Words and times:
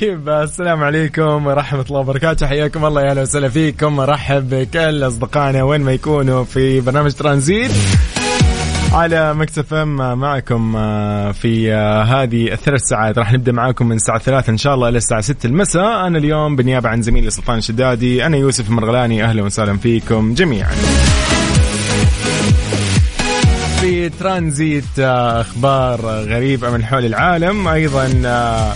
طيب 0.00 0.28
السلام 0.28 0.84
عليكم 0.84 1.46
ورحمة 1.46 1.84
الله 1.88 2.00
وبركاته. 2.00 2.46
حياكم 2.46 2.84
الله 2.84 3.02
يا 3.02 3.10
أهلا 3.10 3.22
وسهلا 3.22 3.48
فيكم. 3.48 3.96
مرحب 3.96 4.48
بكل 4.50 5.06
أصدقائنا 5.06 5.62
وين 5.62 5.80
ما 5.80 5.92
يكونوا 5.92 6.44
في 6.44 6.80
برنامج 6.80 7.12
ترانزيت. 7.12 7.70
على 8.92 9.34
مكتب 9.34 9.74
أم 9.74 10.18
معكم 10.18 10.72
في 11.32 11.72
هذه 12.08 12.52
الثلاث 12.52 12.80
ساعات. 12.90 13.18
راح 13.18 13.32
نبدأ 13.32 13.52
معاكم 13.52 13.88
من 13.88 13.96
الساعة 13.96 14.18
3 14.18 14.50
إن 14.50 14.56
شاء 14.56 14.74
الله 14.74 14.88
إلى 14.88 14.98
الساعة 14.98 15.20
6 15.20 15.46
المساء. 15.46 16.06
أنا 16.06 16.18
اليوم 16.18 16.56
بالنيابه 16.56 16.88
عن 16.88 17.02
زميلي 17.02 17.30
سلطان 17.30 17.58
الشدادي. 17.58 18.26
أنا 18.26 18.36
يوسف 18.36 18.68
المرغلاني 18.68 19.24
أهلا 19.24 19.42
وسهلا 19.42 19.76
فيكم 19.76 20.34
جميعا. 20.34 20.70
في 23.80 24.08
ترانزيت 24.08 24.98
آه، 24.98 25.40
أخبار 25.40 26.00
غريبه 26.04 26.70
من 26.70 26.84
حول 26.84 27.04
العالم. 27.04 27.68
أيضا 27.68 28.22
آه، 28.24 28.72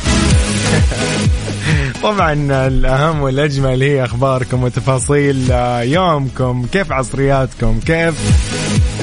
طبعا 2.03 2.33
الأهم 2.67 3.23
والأجمل 3.23 3.83
هي 3.83 4.05
أخباركم 4.05 4.63
وتفاصيل 4.63 5.53
آه، 5.53 5.81
يومكم 5.81 6.67
كيف 6.73 6.93
عصرياتكم 6.93 7.81
كيف 7.87 8.15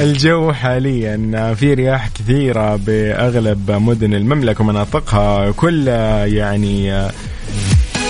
الجو 0.01 0.53
حاليا؟ 0.53 1.53
في 1.59 1.73
رياح 1.73 2.09
كثيرة 2.09 2.75
بأغلب 2.75 3.71
مدن 3.71 4.13
المملكة 4.13 4.63
ومناطقها 4.63 5.51
كل 5.51 5.89
آه، 5.89 6.25
يعني 6.25 6.93
آه، 6.93 7.11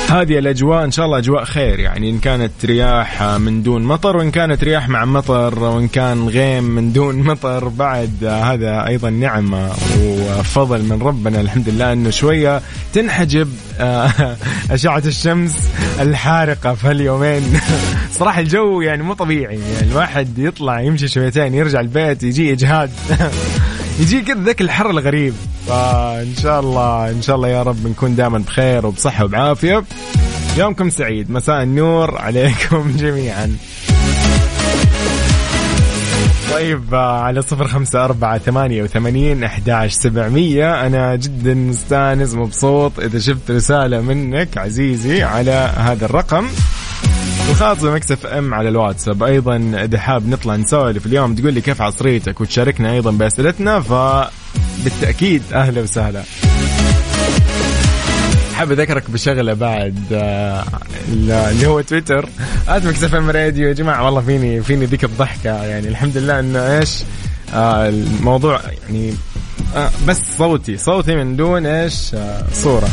هذه 0.09 0.39
الأجواء 0.39 0.83
إن 0.83 0.91
شاء 0.91 1.05
الله 1.05 1.17
أجواء 1.17 1.43
خير 1.43 1.79
يعني 1.79 2.09
إن 2.09 2.19
كانت 2.19 2.65
رياح 2.65 3.23
من 3.23 3.63
دون 3.63 3.83
مطر 3.83 4.17
وإن 4.17 4.31
كانت 4.31 4.63
رياح 4.63 4.89
مع 4.89 5.05
مطر 5.05 5.59
وإن 5.59 5.87
كان 5.87 6.27
غيم 6.27 6.63
من 6.63 6.93
دون 6.93 7.15
مطر 7.15 7.67
بعد 7.67 8.23
هذا 8.23 8.87
أيضا 8.87 9.09
نعمه 9.09 9.71
وفضل 10.01 10.83
من 10.83 11.01
ربنا 11.01 11.41
الحمد 11.41 11.69
لله 11.69 11.93
إنه 11.93 12.09
شوية 12.09 12.61
تنحجب 12.93 13.49
آه، 13.79 14.11
أشعة 14.71 15.03
الشمس 15.05 15.69
الحارقة 15.99 16.73
في 16.73 16.87
هاليومين. 16.87 17.59
صراحة 18.19 18.41
الجو 18.41 18.81
يعني 18.81 19.03
مو 19.03 19.13
طبيعي 19.13 19.59
يعني 19.59 19.91
الواحد 19.91 20.39
يطلع 20.39 20.81
يمشي 20.81 21.07
شويتين 21.07 21.53
يرجع 21.53 21.79
البيت 21.79 22.23
يجي 22.23 22.53
إجهاد. 22.53 22.91
يجي 23.99 24.21
كذا 24.21 24.43
ذاك 24.43 24.61
الحر 24.61 24.89
الغريب. 24.89 25.33
فإن 25.67 26.33
شاء 26.41 26.59
الله 26.59 27.09
إن 27.09 27.21
شاء 27.21 27.35
الله 27.35 27.47
يا 27.47 27.63
رب 27.63 27.87
نكون 27.87 28.15
دائما 28.15 28.37
بخير 28.37 28.85
وبصحة 28.85 29.25
وبعافية. 29.25 29.83
يومكم 30.57 30.89
سعيد. 30.89 31.31
مساء 31.31 31.63
النور 31.63 32.17
عليكم 32.21 32.91
جميعا. 32.97 33.57
طيب 36.51 36.93
آه، 36.93 37.19
على 37.21 37.41
صفر 37.41 37.67
خمسة 37.67 38.05
أربعة 38.05 38.37
ثمانية 38.37 38.83
وثمانين 38.83 39.43
أحداش 39.43 39.93
سبعمية. 39.93 40.85
أنا 40.87 41.15
جدا 41.15 41.53
مستانس 41.53 42.33
مبسوط 42.33 42.99
إذا 42.99 43.19
شفت 43.19 43.51
رسالة 43.51 44.01
منك 44.01 44.57
عزيزي 44.57 45.23
على 45.23 45.71
هذا 45.77 46.05
الرقم. 46.05 46.47
وخاصة 47.51 47.93
مكسف 47.93 48.25
أم 48.25 48.53
على 48.53 48.69
الواتساب. 48.69 49.23
أيضا 49.23 49.71
اذا 49.83 49.99
حاب 49.99 50.29
نطلع 50.29 50.55
نسولف 50.55 51.05
اليوم. 51.05 51.35
تقول 51.35 51.53
لي 51.53 51.61
كيف 51.61 51.81
عصريتك؟ 51.81 52.41
وتشاركنا 52.41 52.91
أيضا 52.91 53.11
بأسئلتنا. 53.11 53.79
فبالتأكيد 53.79 55.43
أهلا 55.53 55.81
وسهلا. 55.81 56.23
حاب 58.55 58.71
أذكرك 58.71 59.11
بشغلة 59.11 59.53
بعد 59.53 59.99
آه، 60.11 60.63
اللي 61.09 61.67
هو 61.67 61.81
تويتر. 61.81 62.29
at 62.67 62.85
Mix 62.85 63.15
FM 63.15 63.29
Radio. 63.29 63.67
يا 63.67 63.73
جماعة 63.73 64.05
والله 64.05 64.21
فيني 64.21 64.61
فيني 64.61 64.85
ذيك 64.85 65.03
الضحكة. 65.03 65.63
يعني 65.63 65.87
الحمد 65.87 66.17
لله 66.17 66.39
إنه 66.39 66.77
إيش 66.79 67.03
آه 67.53 67.89
الموضوع 67.89 68.61
يعني 68.83 69.13
آه 69.75 69.89
بس 70.07 70.37
صوتي 70.37 70.77
صوتي 70.77 71.15
من 71.15 71.35
دون 71.35 71.65
إيش 71.65 72.15
صورة. 72.53 72.89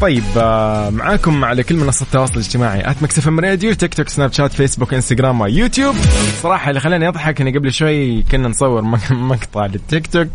طيب 0.00 0.24
آه، 0.36 0.90
معاكم 0.90 1.44
على 1.44 1.62
كل 1.62 1.74
منصات 1.76 2.02
التواصل 2.08 2.32
الاجتماعي 2.32 2.90
at 2.90 3.02
Mix 3.02 3.28
FM 3.28 3.40
Radio 3.40 3.72
تيك 3.74 3.94
توك 3.94 4.08
سناب 4.08 4.32
شات 4.32 4.52
فيسبوك 4.52 4.94
انستغرام 4.94 5.40
ويوتيوب 5.40 5.94
صراحة 6.42 6.68
اللي 6.68 6.80
خلاني 6.80 7.08
أضحك 7.08 7.40
إني 7.40 7.58
قبل 7.58 7.72
شوي 7.72 8.22
كنا 8.22 8.48
نصور 8.48 8.82
مقطع 9.10 9.66
للتيك 9.66 10.06
توك 10.06 10.28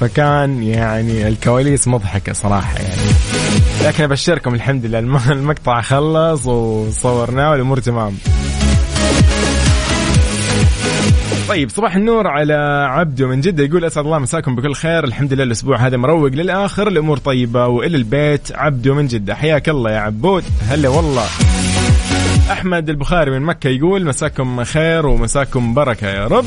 فكان 0.00 0.62
يعني 0.62 1.28
الكواليس 1.28 1.88
مضحكة 1.88 2.32
صراحة 2.32 2.74
يعني. 2.74 3.02
لكن 3.84 4.04
أبشركم 4.04 4.54
الحمد 4.54 4.86
لله 4.86 4.98
الم- 4.98 5.30
المقطع 5.30 5.80
خلص 5.80 6.46
وصورناه 6.46 7.50
والأمور 7.50 7.80
تمام. 7.80 8.12
طيب 11.48 11.70
صباح 11.70 11.96
النور 11.96 12.26
على 12.26 12.86
عبده 12.90 13.26
من 13.26 13.40
جدة 13.40 13.64
يقول 13.64 13.84
أسعد 13.84 14.04
الله 14.04 14.18
مساكم 14.18 14.56
بكل 14.56 14.74
خير. 14.74 15.04
الحمد 15.04 15.32
لله 15.32 15.44
الأسبوع 15.44 15.86
هذا 15.86 15.96
مروق 15.96 16.30
للآخر 16.30 16.88
الأمور 16.88 17.16
طيبة 17.16 17.66
وإلى 17.66 17.96
البيت. 17.96 18.52
عبده 18.54 18.94
من 18.94 19.06
جدة 19.06 19.34
حياك 19.34 19.68
الله 19.68 19.90
يا 19.90 19.98
عبود. 19.98 20.44
هلا 20.68 20.88
والله. 20.88 21.26
أحمد 22.50 22.88
البخاري 22.88 23.30
من 23.30 23.42
مكة 23.42 23.68
يقول 23.68 24.04
مساكم 24.04 24.64
خير 24.64 25.06
ومساكم 25.06 25.74
بركة 25.74 26.08
يا 26.08 26.26
رب. 26.26 26.46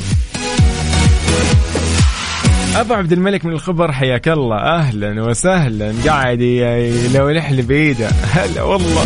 أبو 2.75 2.93
عبد 2.93 3.11
الملك 3.11 3.45
من 3.45 3.53
الخبر 3.53 3.91
حياك 3.91 4.27
الله. 4.27 4.57
أهلا 4.57 5.23
وسهلا. 5.23 5.93
قاعد 6.05 6.41
يلوح 6.41 7.51
لي 7.51 7.61
بإيده 7.61 8.07
هلا 8.07 8.61
والله. 8.61 9.05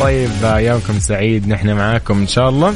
طيب 0.00 0.30
يومكم 0.44 0.98
سعيد. 0.98 1.48
نحن 1.48 1.76
معاكم 1.76 2.18
إن 2.18 2.26
شاء 2.26 2.48
الله. 2.48 2.74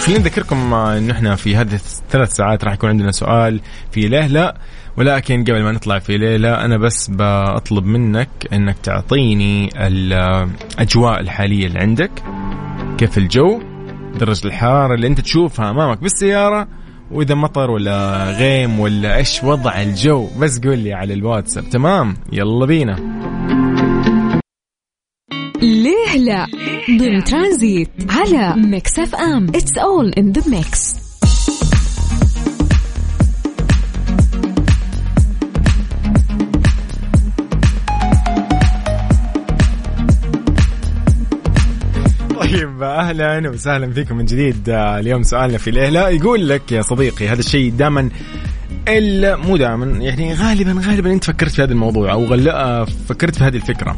خلينا 0.00 0.20
نذكركم 0.20 0.74
آه، 0.74 0.98
إنه 0.98 1.12
إحنا 1.12 1.36
في 1.36 1.56
هذه 1.56 1.74
الثلاث 1.74 2.32
ساعات 2.32 2.64
راح 2.64 2.74
يكون 2.74 2.90
عندنا 2.90 3.10
سؤال 3.10 3.60
في 3.90 4.00
ليه 4.00 4.26
لا 4.26 4.56
ولكن 4.96 5.44
قبل 5.44 5.62
ما 5.62 5.72
نطلع 5.72 5.98
في 5.98 6.18
ليه 6.18 6.36
لا 6.36 6.64
أنا 6.64 6.78
بس 6.78 7.10
بطلب 7.10 7.84
منك 7.84 8.28
إنك 8.52 8.76
تعطيني 8.82 9.68
الأجواء 9.76 11.20
الحالية 11.20 11.66
اللي 11.66 11.78
عندك 11.78 12.10
كيف 12.98 13.18
الجو 13.18 13.62
درجة 14.20 14.46
الحرارة 14.46 14.94
اللي 14.94 15.06
أنت 15.06 15.20
تشوفها 15.20 15.70
أمامك 15.70 16.00
بالسيارة 16.02 16.68
وإذا 17.10 17.34
مطر 17.34 17.70
ولا 17.70 18.24
غيم 18.30 18.80
ولا 18.80 19.16
إيش 19.16 19.44
وضع 19.44 19.82
الجو. 19.82 20.28
بس 20.38 20.60
قول 20.60 20.78
لي 20.78 20.92
على 20.92 21.14
الواتساب. 21.14 21.70
تمام؟ 21.70 22.16
يلا 22.32 22.66
بينا. 22.66 22.96
لا 26.20 26.46
ضمن 26.98 27.24
ترانزيت 27.24 27.90
على 28.10 28.54
Mix 28.56 28.98
FM. 28.98 29.48
It's 29.48 29.78
all 29.78 30.08
in 30.18 30.32
the 30.32 30.42
mix 30.50 30.96
طيب 42.40 42.82
أهلا 42.82 43.48
وسهلا 43.48 43.92
فيكم 43.92 44.16
من 44.16 44.24
جديد. 44.24 44.68
آه، 44.68 44.98
اليوم 44.98 45.22
سؤالنا 45.22 45.58
في 45.58 45.70
ليه 45.70 45.88
لا 45.88 46.08
يقول 46.08 46.48
لك 46.48 46.72
يا 46.72 46.82
صديقي 46.82 47.28
هذا 47.28 47.40
الشيء 47.40 47.72
دائما 47.72 48.08
إلا 48.88 49.36
مو 49.36 49.56
دائما 49.56 49.86
يعني 49.86 50.34
غالبا 50.34 50.80
غالبا 50.86 51.12
أنت 51.12 51.24
فكرت 51.24 51.50
في 51.50 51.62
هذا 51.62 51.72
الموضوع 51.72 52.12
أو 52.12 52.24
غلا 52.24 52.84
فكرت 52.84 53.36
في 53.36 53.44
هذه 53.44 53.56
الفكرة. 53.56 53.96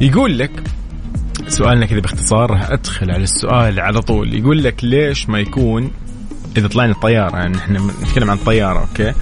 يقول 0.00 0.38
لك 0.38 0.50
سؤالنا 1.48 1.86
كذا 1.86 2.00
باختصار 2.00 2.50
راح 2.50 2.70
أدخل 2.70 3.10
على 3.10 3.22
السؤال 3.22 3.80
على 3.80 4.00
طول. 4.00 4.34
يقول 4.34 4.64
لك 4.64 4.84
ليش 4.84 5.28
ما 5.28 5.40
يكون 5.40 5.90
إذا 6.56 6.68
طلعنا 6.68 6.92
الطياره 6.92 7.36
يعني 7.36 7.56
إحنا 7.56 7.78
نتكلم 8.02 8.30
عن 8.30 8.36
الطياره 8.36 8.80
أوكي؟ 8.80 9.12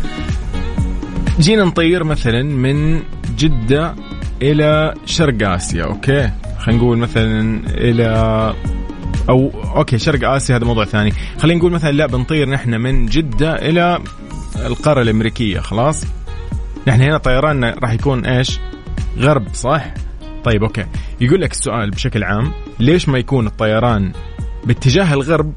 جينا 1.41 1.65
نطير 1.65 2.05
مثلا 2.05 2.43
من 2.43 3.03
جدة 3.39 3.95
إلى 4.43 4.95
شرق 5.07 5.49
آسيا 5.49 5.85
okay؟ 5.85 6.31
خلينا 6.59 6.83
نقول 6.83 6.99
مثلا 6.99 7.61
إلى 7.69 8.09
أو 9.29 9.53
okay 9.77 9.99
شرق 9.99 10.31
آسيا 10.31 10.57
هذا 10.57 10.65
موضوع 10.65 10.85
ثاني. 10.85 11.13
خلينا 11.39 11.59
نقول 11.59 11.73
مثلا 11.73 11.91
لا 11.91 12.07
بنطير 12.07 12.49
نحن 12.49 12.75
من 12.75 13.07
جدة 13.07 13.55
إلى 13.55 13.99
القارة 14.67 15.03
الأمريكية 15.03 15.61
خلاص؟ 15.61 16.05
نحن 16.87 17.01
هنا 17.03 17.19
طيراننا 17.19 17.77
راح 17.83 17.93
يكون 17.93 18.27
إيش؟ 18.27 18.61
غرب 19.19 19.55
صح؟ 19.55 19.95
طيب 20.45 20.63
okay. 20.63 20.87
يقول 21.21 21.41
لك 21.41 21.53
السؤال 21.53 21.91
بشكل 21.91 22.25
عام 22.25 22.53
ليش 22.79 23.09
ما 23.09 23.19
يكون 23.19 23.47
الطيران 23.47 24.13
باتجاه 24.65 25.15
الغرب 25.15 25.53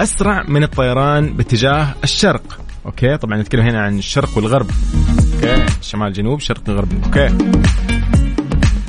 أسرع 0.00 0.44
من 0.48 0.62
الطيران 0.62 1.32
باتجاه 1.32 1.94
الشرق؟ 2.04 2.60
okay 2.86 3.16
طبعا 3.16 3.38
نتكلم 3.40 3.60
هنا 3.60 3.82
عن 3.82 3.98
الشرق 3.98 4.36
والغرب. 4.36 4.70
okay 5.34 5.66
شمال 5.82 6.12
جنوب 6.12 6.40
شرق 6.40 6.70
غرب. 6.70 7.04
okay. 7.04 7.28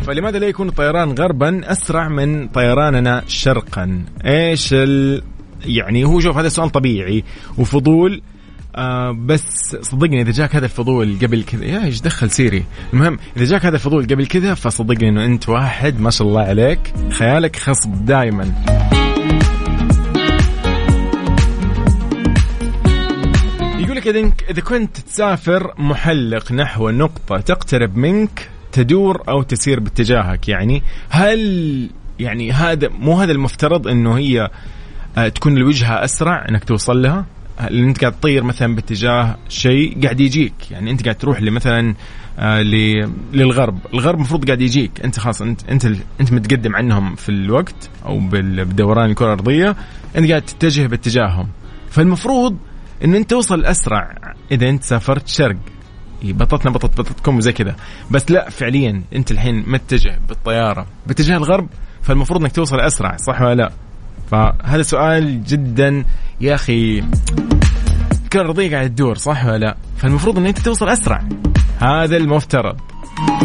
فلماذا 0.04 0.40
لا 0.40 0.48
يكون 0.48 0.68
الطيران 0.68 1.12
غربا 1.12 1.72
أسرع 1.72 2.08
من 2.08 2.48
طيراننا 2.48 3.24
شرقا؟ 3.28 4.04
إيش 4.26 4.70
ال... 4.74 5.24
يعني 5.66 6.06
هو 6.06 6.20
شوف 6.20 6.38
هذا 6.38 6.50
سؤال 6.50 6.70
طبيعي 6.70 7.24
وفضول 7.58 8.22
آه 8.80 9.12
بس 9.12 9.76
صدقني 9.81 10.22
إذا 10.22 10.31
جاك 10.31 10.56
هذا 10.56 10.66
الفضول 10.66 11.18
قبل 11.22 11.44
كذا 11.44 11.66
يا 11.66 11.84
إيش 11.84 12.02
دخل 12.02 12.31
Siri؟ 12.31 12.64
المهم 12.94 13.20
إذا 13.38 13.46
جاك 13.46 13.66
هذا 13.66 13.76
الفضول 13.76 14.04
قبل 14.04 14.28
كذا 14.28 14.54
فصدقني 14.54 15.10
إنه 15.10 15.26
أنت 15.26 15.50
واحد 15.50 16.00
ما 16.00 16.10
شاء 16.10 16.28
الله 16.28 16.42
عليك 16.42 16.94
خيالك 17.12 17.56
خصب 17.56 18.06
دائما 18.06 18.44
يقول 23.80 23.96
لك 23.98 24.08
إذا 24.50 24.62
كنت 24.62 24.98
تسافر 24.98 25.74
محلق 25.78 26.52
نحو 26.52 26.90
نقطة 26.90 27.38
تقترب 27.38 27.98
منك 27.98 28.50
تدور 28.72 29.24
أو 29.30 29.42
تسير 29.42 29.80
باتجاهك 29.80 30.50
يعني 30.50 30.84
هل 31.10 31.90
يعني 32.20 32.52
هذا 32.52 32.88
مو 32.88 33.14
هذا 33.14 33.31
المفترض 33.31 33.88
إنه 33.88 34.18
هي 34.18 34.50
آه، 35.18 35.28
تكون 35.28 35.58
الوجهة 35.58 36.04
أسرع 36.04 36.46
إنك 36.50 36.64
توصل 36.64 37.02
لها؟ 37.02 37.26
لأن 37.60 37.88
انت 37.88 38.02
قاعد 38.02 38.14
تطير 38.14 38.44
مثلا 38.44 38.76
باتجاه 38.76 39.38
شيء 39.50 40.04
قاعد 40.04 40.20
يجيك. 40.20 40.54
يعني 40.72 40.92
انت 40.92 41.04
قاعد 41.04 41.16
تروح 41.16 41.42
لمثلا 41.42 41.96
آه 42.40 42.62
للغرب. 43.34 43.80
الغرب 43.94 44.16
المفروض 44.16 44.46
قاعد 44.46 44.62
يجيك. 44.62 44.92
انت 45.04 45.20
خلاص 45.20 45.42
انت 45.42 45.70
انت 45.70 45.86
انت 46.22 46.32
متقدم 46.34 46.76
عنهم 46.76 47.16
في 47.16 47.30
الوقت 47.30 47.90
أو 48.06 48.20
بدوران 48.30 49.10
الكرة 49.10 49.26
الأرضية. 49.26 49.76
انت 50.18 50.30
قاعد 50.30 50.42
تتجه 50.42 50.88
باتجاههم. 50.88 51.48
فالمفروض 51.90 52.58
إن 53.04 53.16
أنت 53.16 53.30
توصل 53.30 53.66
أسرع 53.66 54.16
إذا 54.52 54.70
أنت 54.70 54.84
سافرت 54.84 55.28
شرق. 55.28 55.58
بطتنا 56.24 56.72
بطت 56.72 57.00
بطتكم 57.00 57.38
وزي 57.38 57.52
كذا. 57.52 57.76
بس 58.12 58.32
لا 58.32 58.50
فعليا 58.50 59.02
أنت 59.16 59.32
الحين 59.32 59.64
متجه 59.68 60.20
بالطيارة. 60.30 60.86
باتجاه 61.08 61.38
الغرب 61.38 61.68
فالمفروض 62.02 62.42
إنك 62.42 62.52
توصل 62.52 62.80
أسرع 62.80 63.18
صح 63.18 63.42
ولا 63.42 63.56
لا؟ 63.56 63.72
فهذا 64.32 64.82
سؤال 64.82 65.44
جدا 65.44 66.06
يا 66.42 66.56
أخي 66.56 67.04
الكره 68.30 68.42
الارضيه 68.42 68.72
قاعدة 68.72 68.88
تدور 68.88 69.16
صح 69.16 69.46
ولا 69.46 69.58
لا؟ 69.58 69.78
فالمفروض 69.98 70.38
إن 70.38 70.46
أنت 70.46 70.60
توصل 70.60 70.90
أسرع. 70.90 71.24
هذا 71.80 72.18
المفترض. 72.18 72.78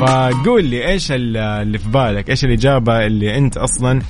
فقول 0.00 0.64
لي 0.64 0.88
إيش 0.88 1.12
اللي 1.12 1.78
في 1.78 1.88
بالك؟ 1.88 2.30
إيش 2.30 2.44
الإجابة 2.44 3.06
اللي 3.06 3.38
أنت 3.38 3.56
أصلا 3.56 4.02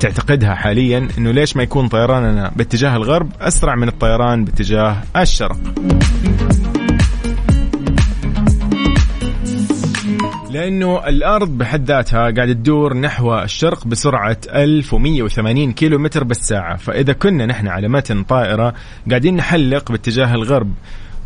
تعتقدها 0.00 0.54
حاليا 0.54 1.08
إنه 1.18 1.30
ليش 1.30 1.56
ما 1.56 1.62
يكون 1.62 1.88
طيراننا 1.88 2.52
باتجاه 2.56 2.96
الغرب 2.96 3.30
أسرع 3.40 3.74
من 3.74 3.88
الطيران 3.88 4.44
باتجاه 4.44 4.96
الشرق؟ 5.16 5.56
لأنه 10.56 11.08
الأرض 11.08 11.58
بحد 11.58 11.84
ذاتها 11.84 12.18
قاعدة 12.18 12.52
تدور 12.52 12.96
نحو 12.96 13.38
الشرق 13.38 13.86
بسرعة 13.86 14.36
1180 14.54 15.72
كيلو 15.72 15.98
متر 15.98 16.24
بالساعة 16.24 16.76
فإذا 16.76 17.12
كنا 17.12 17.46
نحن 17.46 17.68
على 17.68 17.88
متن 17.88 18.22
طائرة 18.22 18.74
قاعدين 19.10 19.36
نحلق 19.36 19.92
باتجاه 19.92 20.34
الغرب 20.34 20.72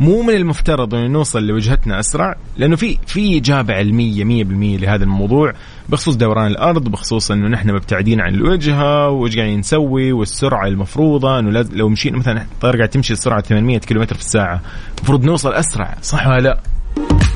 مو 0.01 0.23
من 0.23 0.35
المفترض 0.35 0.95
إنه 0.95 1.07
نوصل 1.07 1.47
لوجهتنا 1.47 2.01
أسرع 2.01 2.37
لأنه 2.57 2.77
في 2.77 2.99
في 3.07 3.39
اجابه 3.39 3.75
علميه 3.75 4.45
100% 4.45 4.81
لهذا 4.83 5.05
الموضوع 5.05 5.53
بخصوص 5.89 6.17
دوران 6.17 6.47
الأرض 6.47 6.89
بخصوص 6.89 7.31
إنه 7.31 7.49
نحن 7.49 7.71
مبتعدين 7.71 8.21
عن 8.21 8.35
الوجهة 8.35 9.09
وإيش 9.09 9.37
قاعدين 9.37 9.59
نسوي 9.59 10.13
والسرعة 10.13 10.67
المفروضة 10.67 11.39
إنه 11.39 11.65
لو 11.73 11.89
مشينا 11.89 12.19
مثلا 12.19 12.43
الطائرة 12.43 12.77
قاعد 12.77 12.89
تمشي 12.89 13.13
بسرعة 13.13 13.41
800 13.41 13.79
كيلو 13.79 14.07
في 14.07 14.13
الساعة 14.13 14.61
المفروض 14.99 15.25
نوصل 15.25 15.53
أسرع 15.53 15.97
صح 16.03 16.27
ولا 16.27 16.41
لا؟ 16.41 16.61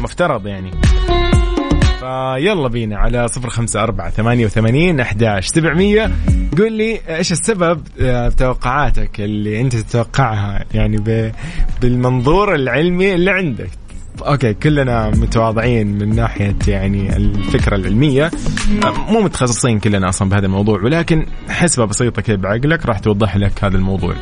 مفترض 0.00 0.46
يعني 0.46 0.70
فيلا 2.04 2.68
بينا 2.68 2.96
على 2.96 3.28
صفر 3.28 3.50
خمسة 3.50 3.82
أربعة 3.82 4.10
ثمانية 4.10 4.46
وثمانين 4.46 5.00
أحداش 5.00 5.46
سبعمية. 5.46 6.10
قول 6.58 6.72
لي 6.72 7.00
إيش 7.08 7.32
السبب 7.32 7.82
آه، 8.00 8.28
توقعاتك 8.28 9.20
اللي 9.20 9.60
أنت 9.60 9.76
تتوقعها؟ 9.76 10.64
يعني 10.74 11.30
بالمنظور 11.80 12.54
العلمي 12.54 13.14
اللي 13.14 13.30
عندك. 13.30 13.70
أوكي 14.26 14.54
كلنا 14.54 15.10
متواضعين 15.10 15.86
من 15.86 16.16
ناحية 16.16 16.56
يعني 16.68 17.16
الفكرة 17.16 17.76
العلمية. 17.76 18.30
آه، 18.84 19.10
مو 19.12 19.20
متخصصين 19.20 19.78
كلنا 19.78 20.08
أصلا 20.08 20.28
بهذا 20.28 20.46
الموضوع 20.46 20.82
ولكن 20.82 21.26
حسبة 21.48 21.84
بسيطة 21.84 22.22
كذا 22.22 22.36
بعقلك 22.36 22.86
راح 22.86 22.98
توضح 22.98 23.36
لك 23.36 23.64
هذا 23.64 23.76
الموضوع. 23.76 24.14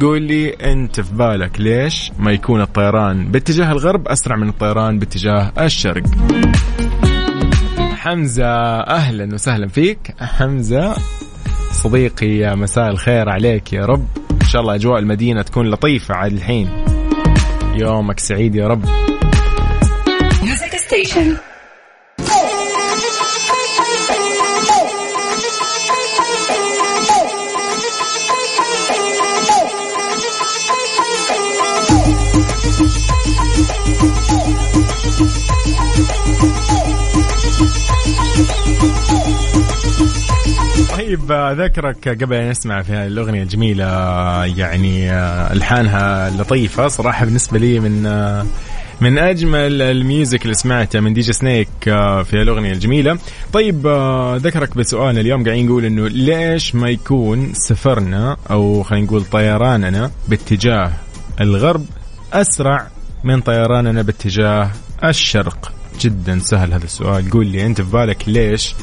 قول 0.00 0.22
لي 0.22 0.50
أنت 0.50 1.00
في 1.00 1.14
بالك 1.14 1.60
ليش 1.60 2.12
ما 2.18 2.32
يكون 2.32 2.60
الطيران 2.60 3.30
باتجاه 3.32 3.72
الغرب 3.72 4.08
أسرع 4.08 4.36
من 4.36 4.48
الطيران 4.48 4.98
باتجاه 4.98 5.52
الشرق؟ 5.58 6.02
حمزة 8.02 8.46
أهلا 8.80 9.34
وسهلا 9.34 9.68
فيك. 9.68 10.14
حمزة 10.20 10.96
صديقي 11.72 12.26
يا 12.26 12.54
مساء 12.54 12.90
الخير 12.90 13.28
عليك 13.28 13.72
يا 13.72 13.84
رب. 13.84 14.06
إن 14.42 14.46
شاء 14.46 14.62
الله 14.62 14.74
أجواء 14.74 14.98
المدينة 14.98 15.42
تكون 15.42 15.70
لطيفة 15.70 16.14
عاد 16.14 16.32
الحين. 16.32 16.84
يومك 17.74 18.20
سعيد 18.20 18.54
يا 18.54 18.66
رب. 18.66 18.84
طيب 40.98 41.32
اذكرك 41.32 42.08
قبل 42.22 42.36
أن 42.36 42.50
نسمع 42.50 42.82
في 42.82 42.92
هذه 42.92 43.06
الأغنية 43.06 43.42
الجميله 43.42 43.86
يعني 44.44 45.12
ألحانها 45.52 46.30
لطيفة 46.30 46.88
صراحة 46.88 47.24
بالنسبة 47.24 47.58
لي 47.58 47.80
من 47.80 48.02
من 49.00 49.18
أجمل 49.18 49.82
ال 49.82 49.92
music 49.92 50.42
اللي 50.42 50.54
سمعته 50.54 51.00
من 51.00 51.14
DJ 51.14 51.32
Snake 51.32 51.68
في 52.24 52.32
الأغنية 52.32 52.72
الجميلة. 52.72 53.18
طيب 53.52 53.86
ذكرك 54.36 54.76
بسؤال 54.76 55.18
اليوم 55.18 55.44
قاعدين 55.44 55.66
نقول 55.66 55.84
إنه 55.84 56.08
ليش 56.08 56.74
ما 56.74 56.88
يكون 56.90 57.52
سفرنا 57.54 58.36
أو 58.50 58.82
خلينا 58.82 59.06
نقول 59.06 59.24
طيراننا 59.24 60.10
باتجاه 60.28 60.92
الغرب 61.40 61.84
أسرع 62.32 62.86
من 63.24 63.40
طيراننا 63.40 64.02
باتجاه 64.02 64.70
الشرق؟ 65.04 65.72
جدا 66.00 66.38
سهل 66.38 66.72
هذا 66.72 66.84
السؤال. 66.84 67.30
قول 67.30 67.46
لي 67.46 67.66
أنت 67.66 67.80
في 67.80 67.90
بالك 67.90 68.28
ليش؟ 68.28 68.74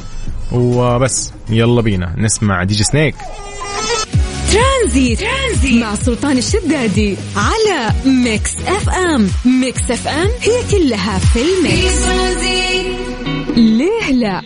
وبس 0.52 1.32
يلا 1.50 1.82
بينا 1.82 2.14
نسمع 2.18 2.64
DJ 2.64 2.84
Snake. 2.84 3.14
Tranzit. 4.52 5.20
Tranzit 5.20 5.82
مع 5.82 5.94
سلطان 5.94 6.38
الشدادي 6.38 7.16
على 7.36 7.94
Mix 8.06 8.56
FM. 8.66 9.28
Mix 9.44 9.90
FM 9.90 10.28
هي 10.40 10.62
كلها 10.70 11.18
في 11.18 11.40
ال 11.40 11.54
mix. 11.54 12.08
ليه 13.56 14.12
لا؟ 14.12 14.42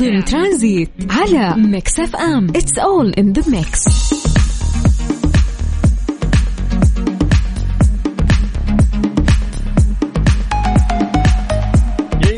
ضمن 0.00 0.24
ترانزيت 0.24 0.90
على 1.10 1.54
Mix 1.56 2.00
FM. 2.00 2.48
It's 2.56 2.78
all 2.78 3.12
in 3.12 3.32
the 3.32 3.42
mix 3.50 3.84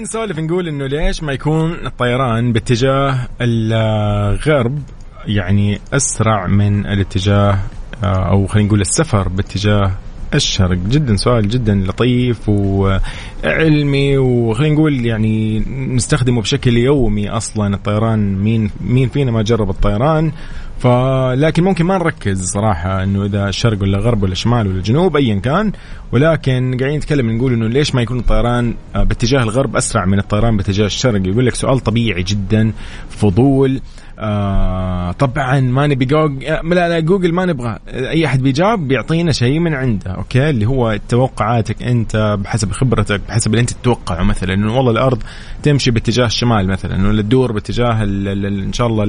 نسولف 0.09 0.39
نقول 0.39 0.69
إنه 0.69 0.87
ليش 0.87 1.23
ما 1.23 1.33
يكون 1.33 1.73
الطيران 1.87 2.53
باتجاه 2.53 3.29
الغرب 3.41 4.83
يعني 5.27 5.81
أسرع 5.93 6.47
من 6.47 6.87
الاتجاه 6.87 7.59
آه، 8.05 8.31
أو 8.31 8.47
خلينا 8.47 8.69
نقول 8.69 8.81
السفر 8.81 9.29
باتجاه 9.29 9.93
الشرق 10.35 10.79
جدا 10.89 11.17
سؤال 11.17 11.49
جدا 11.49 11.75
لطيف 11.75 12.49
وعلمي 12.49 14.19
وخلينا 14.19 14.75
نقول 14.75 15.07
يعني 15.07 15.59
نستخدمه 15.69 16.41
بشكل 16.41 16.77
يومي 16.77 17.29
أصلا. 17.29 17.75
الطيران 17.75 18.35
مين 18.35 18.71
مين 18.81 19.09
فينا 19.09 19.31
ما 19.31 19.43
جرب 19.43 19.71
الطيران؟ 19.71 20.33
فلكن 20.79 21.65
ممكن 21.65 21.85
ما 21.85 21.99
نركز 21.99 22.45
صراحة 22.45 23.03
إنه 23.03 23.25
إذا 23.25 23.51
شرق 23.51 23.83
ولا 23.83 23.99
غرب 23.99 24.23
ولا 24.23 24.35
شمال 24.35 24.67
ولا 24.67 24.83
جنوب 24.83 25.17
ايا 25.17 25.35
كان. 25.35 25.73
ولكن 26.13 26.77
قاعدين 26.81 26.99
نتكلم 26.99 27.31
نقول 27.31 27.53
إنه 27.53 27.67
ليش 27.67 27.95
ما 27.95 28.03
يكون 28.03 28.19
الطيران 28.19 28.75
باتجاه 28.95 29.43
الغرب 29.43 29.77
أسرع 29.77 30.05
من 30.05 30.19
الطيران 30.19 30.57
باتجاه 30.57 30.87
الشرق؟ 30.87 31.27
يقول 31.27 31.47
لك 31.47 31.55
سؤال 31.55 31.81
طبيعي 31.81 32.23
جدا. 32.23 32.73
فضول 33.11 33.81
آه 34.21 35.13
طبعا 35.13 35.61
ما 35.61 35.87
نبي 35.87 36.05
جوجل 36.05 36.45
لا 36.65 36.89
لا 36.89 37.01
جوجل 37.01 37.33
ما 37.33 37.47
نبغى. 37.47 37.79
أي 37.89 38.27
أحد 38.27 38.43
بيجاوب 38.43 38.89
بيعطينا 38.89 39.33
شيء 39.33 39.59
من 39.59 39.75
عنده 39.75 40.11
okay؟ 40.11 40.51
اللي 40.51 40.67
هو 40.67 40.99
توقعاتك 41.09 41.83
أنت 41.83 42.37
بحسب 42.41 42.73
خبرتك 42.73 43.21
بحسب 43.29 43.51
اللي 43.51 43.61
أنت 43.61 43.71
تتوقعه 43.71 44.23
مثلا. 44.23 44.55
إنه 44.55 44.77
والله 44.77 44.93
الأرض 44.93 45.23
تمشي 45.63 45.91
باتجاه 45.91 46.27
الشمال 46.27 46.67
مثلا 46.67 47.09
ولا 47.09 47.23
تدور 47.23 47.53
باتجاه 47.53 48.03
إن 48.03 48.73
شاء 48.73 48.87
الله 48.87 49.05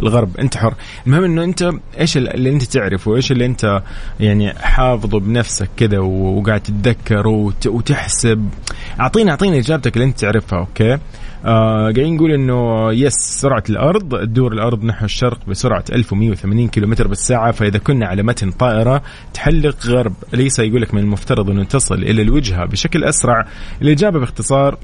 الغرب. 0.00 0.36
أنت 0.36 0.56
حر. 0.56 0.74
المهم 1.06 1.24
إنه 1.24 1.44
أنت 1.44 1.70
إيش 2.00 2.16
اللي 2.16 2.50
أنت 2.50 2.62
تعرفه 2.62 3.16
إيش 3.16 3.32
اللي 3.32 3.46
أنت 3.46 3.82
يعني 4.20 4.52
حافظه 4.52 5.20
بنفسك 5.20 5.68
كذا 5.76 5.98
وقاعد 5.98 6.60
تتذكر 6.60 7.26
وتحسب. 7.66 8.48
اعطينا 9.00 9.30
اعطينا 9.30 9.58
إجابتك 9.58 9.96
اللي 9.96 10.04
أنت 10.08 10.18
تعرفها 10.18 10.58
okay؟ 10.58 10.98
آه 11.44 11.82
قاعدين 11.82 12.14
نقول 12.14 12.30
إنه 12.30 12.92
yes 12.92 13.14
سرعة 13.14 13.62
الأرض 13.70 14.20
تدور 14.20 14.52
الأرض 14.52 14.84
نحو 14.84 15.04
الشرق 15.04 15.38
بسرعة 15.48 15.84
1180 15.92 16.68
كم 16.68 16.90
بالساعة 16.90 17.52
فإذا 17.52 17.78
كنا 17.78 18.06
على 18.06 18.22
متن 18.22 18.50
طائرة 18.50 19.02
تحلق 19.34 19.86
غرب. 19.86 20.14
ليس 20.32 20.58
يقول 20.58 20.82
لك 20.82 20.94
من 20.94 21.00
المفترض 21.00 21.50
أنه 21.50 21.64
تصل 21.64 21.94
إلى 21.94 22.22
الوجهة 22.22 22.64
بشكل 22.66 23.04
أسرع؟ 23.04 23.46
الإجابة 23.82 24.18
باختصار 24.18 24.78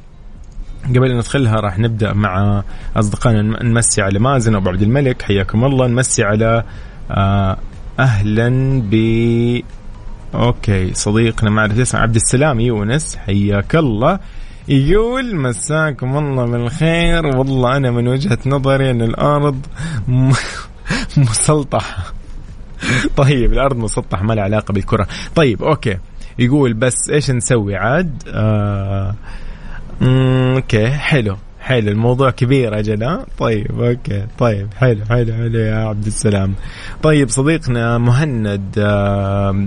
قبل 0.89 1.11
أن 1.11 1.17
ندخلها 1.17 1.55
راح 1.55 1.79
نبدأ 1.79 2.13
مع 2.13 2.63
أصدقائنا 2.97 3.63
نمسي 3.63 4.03
على 4.03 4.19
مازن 4.19 4.55
أبو 4.55 4.69
عبد 4.71 4.83
الملك 4.83 5.23
حياكم 5.23 5.65
الله. 5.65 5.87
نمسي 5.87 6.23
على 6.23 6.65
آه 7.11 7.57
أهلا 7.99 8.81
ب 8.91 8.95
okay 10.35 10.95
صديقنا 10.95 11.51
ما 11.51 11.61
اعرف 11.61 11.79
اسمه 11.79 12.01
عبد 12.01 12.15
السلام 12.15 12.61
يونس 12.61 13.17
حياك 13.17 13.77
الله. 13.77 14.19
يقول 14.69 15.37
مساكم 15.37 16.17
الله 16.17 16.47
بالخير. 16.47 17.27
والله 17.27 17.77
أنا 17.77 17.91
من 17.91 18.09
وجهة 18.09 18.39
نظري 18.47 18.91
أن 18.91 19.03
الأرض 19.03 19.67
مسلطحة. 21.17 22.13
طيب 23.17 23.53
الأرض 23.53 23.77
مسطحه 23.77 24.23
ما 24.23 24.35
لها 24.35 24.45
علاقة 24.45 24.73
بالكرة. 24.73 25.07
طيب 25.35 25.63
okay. 25.63 25.99
يقول 26.39 26.75
بس 26.75 27.11
إيش 27.11 27.31
نسوي 27.31 27.77
عاد؟ 27.77 28.23
آه 28.29 29.15
okay 30.03 30.91
حلو. 30.91 31.37
حلو 31.61 31.91
الموضوع 31.91 32.31
كبير 32.31 32.79
أجل 32.79 33.19
طيب 33.39 33.81
okay. 33.81 34.27
طيب 34.39 34.69
حلو 34.75 35.05
حلو 35.05 35.33
حلو 35.33 35.59
يا 35.59 35.75
عبد 35.75 36.07
السلام. 36.07 36.55
طيب 37.03 37.29
صديقنا 37.29 37.99
مهند 37.99 38.61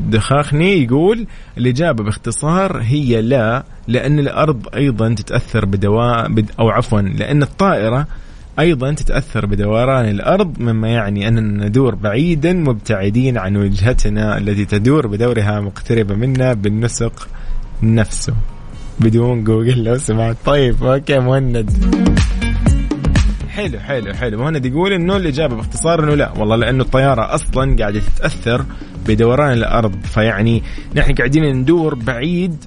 دخاخني 0.09 0.83
يقول 0.83 1.27
الإجابة 1.57 2.03
باختصار 2.03 2.81
هي 2.81 3.21
لا 3.21 3.63
لأن 3.87 4.19
الأرض 4.19 4.75
أيضا 4.75 5.13
تتأثر 5.13 5.65
بدواء 5.65 6.31
أو 6.59 6.69
عفوا 6.69 7.01
لأن 7.01 7.43
الطائرة 7.43 8.07
أيضا 8.59 8.93
تتأثر 8.93 9.45
بدوران 9.45 10.09
الأرض 10.09 10.59
مما 10.59 10.87
يعني 10.87 11.27
أننا 11.27 11.65
ندور 11.67 11.95
بعيدا 11.95 12.53
مبتعدين 12.53 13.37
عن 13.37 13.57
وجهتنا 13.57 14.37
التي 14.37 14.65
تدور 14.65 15.07
بدورها 15.07 15.59
مقتربة 15.61 16.15
منا 16.15 16.53
بالنسق 16.53 17.27
نفسه. 17.83 18.33
بدون 18.99 19.43
جوجل 19.43 19.83
لو 19.83 19.97
سمحت 19.97 20.35
طيب 20.45 20.83
okay 20.83 21.19
مهند. 21.19 21.69
حلو 23.49 23.79
حلو 23.79 24.13
حلو. 24.13 24.37
مهند 24.43 24.65
يقول 24.65 24.93
إنه 24.93 25.17
الإجابة 25.17 25.55
باختصار 25.55 26.03
إنه 26.03 26.15
لا. 26.15 26.31
والله 26.37 26.55
لأنه 26.55 26.83
الطيارة 26.83 27.35
أصلا 27.35 27.75
قاعدة 27.79 27.99
تتأثر 27.99 28.65
بدوران 29.07 29.53
الأرض. 29.53 29.95
فيعني 30.03 30.63
نحن 30.95 31.13
قاعدين 31.13 31.55
ندور 31.55 31.95
بعيد 31.95 32.65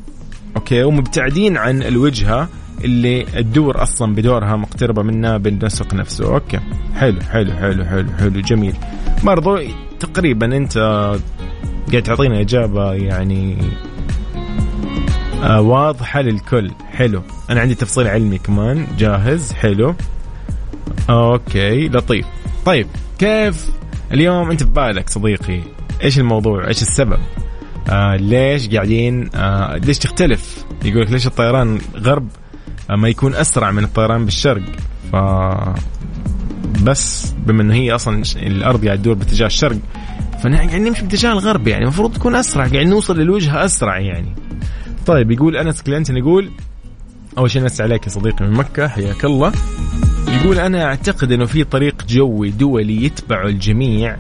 okay 0.57 0.83
ومبتعدين 0.83 1.57
عن 1.57 1.83
الوجهة 1.83 2.49
اللي 2.85 3.23
تدور 3.23 3.83
أصلا 3.83 4.15
بدورها 4.15 4.57
مقتربة 4.57 5.03
منا 5.03 5.37
بالنسق 5.37 5.95
نفسه. 5.95 6.35
okay. 6.35 6.61
حلو 6.95 7.21
حلو 7.21 7.53
حلو 7.53 7.85
حلو 7.85 8.09
حلو 8.19 8.41
جميل. 8.41 8.75
برضو 9.25 9.59
تقريبا 10.01 10.57
أنت 10.57 10.79
قاعد 11.93 12.03
تعطينا 12.03 12.41
إجابة 12.41 12.93
يعني 12.93 13.57
واضحة 15.43 16.21
للكل. 16.21 16.71
حلو. 16.93 17.23
أنا 17.51 17.61
عندي 17.61 17.75
تفصيل 17.75 18.07
علمي 18.07 18.39
كمان. 18.39 18.87
جاهز. 18.99 19.53
حلو. 19.53 19.95
أوكي. 21.11 21.89
لطيف. 21.89 22.27
طيب 22.67 22.87
كيف 23.19 23.71
اليوم 24.13 24.51
أنت 24.51 24.63
في 24.63 24.71
بالك 24.71 25.09
صديقي؟ 25.11 25.61
إيش 26.03 26.19
الموضوع؟ 26.19 26.69
إيش 26.69 26.83
السبب؟ 26.83 27.19
آه 27.89 28.17
ليش 28.17 28.69
قاعدين 28.69 29.31
آه 29.35 29.77
ليش 29.77 29.99
تختلف؟ 29.99 30.65
يقول 30.85 31.03
لك 31.03 31.11
ليش 31.11 31.27
الطيران 31.27 31.79
غرب 31.97 32.29
آه 32.91 32.97
ما 32.97 33.09
يكون 33.09 33.35
أسرع 33.35 33.71
من 33.71 33.85
الطيران 33.85 34.25
بالشرق؟ 34.25 34.63
ف 35.13 35.17
بس 36.83 37.35
بما 37.47 37.63
إنه 37.63 37.75
هي 37.75 37.95
أصلا 37.95 38.23
الأرض 38.37 38.85
قاعد 38.87 38.99
تدور 38.99 39.15
باتجاه 39.15 39.47
الشرق 39.47 39.77
فنحن 40.43 40.69
قاعدين 40.69 40.85
نمشي 40.85 41.03
باتجاه 41.03 41.33
الغرب 41.33 41.69
يعني. 41.69 41.83
المفروض 41.83 42.15
تكون 42.15 42.35
أسرع. 42.35 42.67
قاعد 42.67 42.87
نوصل 42.87 43.19
للوجهة 43.19 43.65
أسرع 43.65 43.99
يعني. 43.99 44.35
طيب 45.07 45.31
يقول 45.31 45.57
أنس 45.57 45.83
كلينتون 45.83 46.17
يقول 46.17 46.51
أول 47.39 47.51
شيء 47.51 47.63
نسى 47.63 47.83
عليك 47.83 48.05
يا 48.07 48.11
صديقي 48.11 48.45
من 48.45 48.53
مكة 48.53 48.89
حياك 48.89 49.25
الله. 49.25 49.53
يقول 50.29 50.59
أنا 50.59 50.85
أعتقد 50.85 51.33
إنه 51.33 51.45
في 51.45 51.65
طريق 51.65 52.05
جوي 52.09 52.51
دولي 52.51 53.05
يتبعه 53.05 53.47
الجميع 53.47 54.17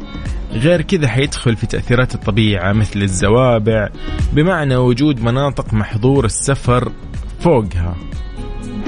غير 0.52 0.82
كذا 0.82 1.08
حيدخل 1.08 1.56
في 1.56 1.66
تأثيرات 1.66 2.14
الطبيعة 2.14 2.72
مثل 2.72 3.02
الزوابع 3.02 3.88
بمعنى 4.32 4.76
وجود 4.76 5.22
مناطق 5.22 5.74
محظور 5.74 6.24
السفر 6.24 6.92
فوقها. 7.40 7.96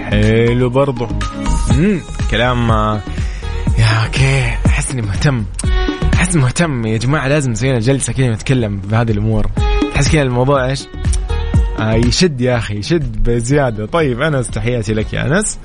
حلو 0.02 0.70
برضو. 0.70 1.06
مم. 1.78 2.00
كلام 2.30 2.68
يا 3.78 4.04
أوكي 4.04 4.44
احس 4.66 4.92
اني 4.92 5.02
مهتم. 5.02 5.44
احس 6.14 6.36
مهتم 6.36 6.86
يا 6.86 6.98
جماعة 6.98 7.28
لازم 7.28 7.50
نسوي 7.50 7.78
جلسة 7.78 8.12
كذا 8.12 8.30
نتكلم 8.30 8.76
بهذه 8.76 9.10
الأمور. 9.10 9.46
تحس 9.94 10.12
كذا 10.12 10.22
الموضوع 10.22 10.66
إيش؟ 10.66 10.82
آه 10.82 10.97
يشد 11.80 12.40
يا 12.40 12.56
أخي 12.56 12.74
يشد 12.78 13.22
بزيادة. 13.22 13.86
طيب 13.86 14.22
أنس 14.22 14.50
تحياتي 14.50 14.94
لك 14.94 15.12
يا 15.12 15.26
أنس. 15.26 15.58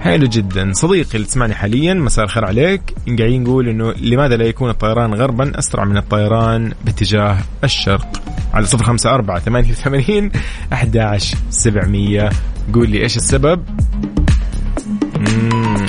حلو 0.00 0.26
جدا. 0.26 0.72
صديقي 0.72 1.14
اللي 1.14 1.26
تسمعني 1.26 1.54
حاليا 1.54 1.94
مساء 1.94 2.24
الخير 2.24 2.44
عليك. 2.44 2.82
قاعدين 3.18 3.42
نقول 3.42 3.68
إنه 3.68 3.92
لماذا 3.92 4.36
لا 4.36 4.44
يكون 4.44 4.70
الطيران 4.70 5.14
غربا؟ 5.14 5.58
أسرع 5.58 5.84
من 5.84 5.96
الطيران 5.96 6.72
باتجاه 6.84 7.38
الشرق. 7.64 8.22
على 8.54 8.66
صفر 8.66 8.84
خمسة 8.84 9.14
أربعة 9.14 9.38
ثمانية 9.38 9.70
وثمانين 9.70 10.30
أحد 10.72 10.96
عشر 10.96 11.36
سبعمية. 11.50 12.30
قول 12.74 12.90
لي 12.90 13.02
إيش 13.02 13.16
السبب. 13.16 13.64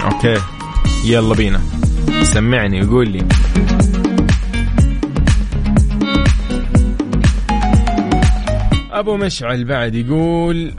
أوكي. 0.03 0.41
يلا 1.05 1.35
بينا. 1.35 1.61
سمعني 2.23 2.85
وقول 2.85 3.09
لي. 3.09 3.25
أبو 9.01 9.17
مشعل 9.17 9.65
بعد 9.65 9.95
يقول 9.95 10.73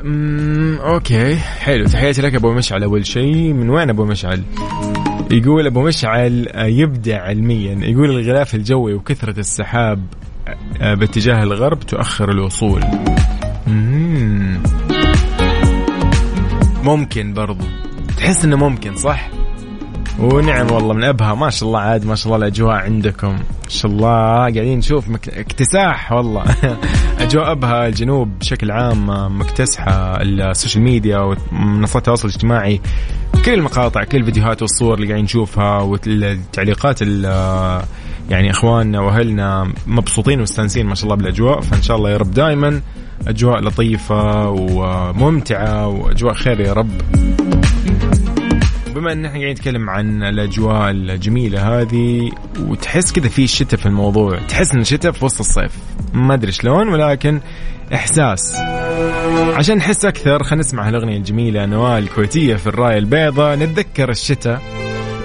أوكي 0.80 1.36
حلو 1.36 1.86
تحياتي 1.86 2.22
لك 2.22 2.34
أبو 2.34 2.52
مشعل. 2.52 2.82
أول 2.82 3.06
شيء 3.06 3.52
من 3.52 3.70
وين 3.70 3.90
أبو 3.90 4.04
مشعل؟ 4.04 4.42
يقول 5.30 5.66
أبو 5.66 5.82
مشعل 5.82 6.48
آه، 6.48 6.64
يبدع 6.66 7.22
علميا. 7.22 7.78
يقول 7.86 8.10
الغلاف 8.10 8.54
الجوي 8.54 8.94
وكثرة 8.94 9.38
السحاب 9.40 10.06
آه، 10.80 10.94
باتجاه 10.94 11.42
الغرب 11.42 11.80
تؤخر 11.80 12.30
الوصول. 12.30 12.84
ممكن 16.84 17.34
برضو. 17.34 17.64
تحس 18.16 18.44
إنه 18.44 18.56
ممكن 18.56 18.96
صح؟ 18.96 19.30
ونعم 20.18 20.70
والله 20.72 20.94
من 20.94 21.04
ابها 21.04 21.34
ما 21.34 21.50
شاء 21.50 21.68
الله 21.68 21.80
عاد 21.80 22.06
ما 22.06 22.14
شاء 22.14 22.26
الله 22.26 22.46
الأجواء 22.46 22.74
عندكم. 22.74 23.28
ما 23.28 23.68
شاء 23.68 23.92
الله. 23.92 24.10
قاعدين 24.38 24.78
نشوف 24.78 25.08
مك... 25.08 25.28
اكتساح 25.28 26.12
والله. 26.12 26.44
أجواء 27.20 27.52
ابها 27.52 27.86
الجنوب 27.86 28.38
بشكل 28.38 28.70
عام 28.70 29.38
مكتسحة 29.40 30.22
السوشيال 30.22 30.84
ميديا 30.84 31.18
ومنصات 31.52 31.96
التواصل 31.96 32.28
الاجتماعي 32.28 32.80
كل 33.44 33.54
المقاطع 33.54 34.04
كل 34.04 34.18
الفيديوهات 34.18 34.62
والصور 34.62 34.94
اللي 34.94 35.06
قاعدين 35.06 35.24
نشوفها 35.24 35.78
والتعليقات 35.82 37.02
يعني 38.30 38.50
إخواننا 38.50 39.00
وأهلنا 39.00 39.72
مبسوطين 39.86 40.38
ومستانسين 40.38 40.86
ما 40.86 40.94
شاء 40.94 41.04
الله 41.04 41.16
بالأجواء. 41.16 41.60
فإن 41.60 41.82
شاء 41.82 41.96
الله 41.96 42.10
يا 42.10 42.16
رب 42.16 42.30
دائما 42.30 42.80
أجواء 43.26 43.60
لطيفة 43.60 44.50
وممتعة 44.50 45.88
وأجواء 45.88 46.34
خير 46.34 46.60
يا 46.60 46.72
رب. 46.72 46.90
بما 49.02 49.12
إن 49.12 49.24
إحنا 49.24 49.38
قاعدين 49.38 49.50
نتكلم 49.54 49.90
عن 49.90 50.22
الأجواء 50.22 50.90
الجميلة 50.90 51.80
هذه 51.80 52.30
وتحس 52.60 53.12
كذا 53.12 53.28
في 53.28 53.46
شتاء 53.46 53.80
في 53.80 53.86
الموضوع. 53.86 54.38
تحس 54.38 54.74
إن 54.74 54.80
الشتاء 54.80 55.12
في 55.12 55.24
وسط 55.24 55.40
الصيف. 55.40 55.72
ما 56.14 56.34
أدري 56.34 56.52
شلون 56.52 56.88
ولكن 56.88 57.40
إحساس. 57.94 58.56
عشان 59.54 59.76
نحس 59.76 60.04
أكثر 60.04 60.42
خلينا 60.42 60.60
نسمع 60.60 60.88
الأغنية 60.88 61.16
الجميلة 61.16 61.66
نوال 61.66 62.02
الكويتية 62.02 62.54
في 62.54 62.66
الرايه 62.66 62.98
البيضاء. 62.98 63.56
نتذكر 63.56 64.10
الشتاء. 64.10 64.62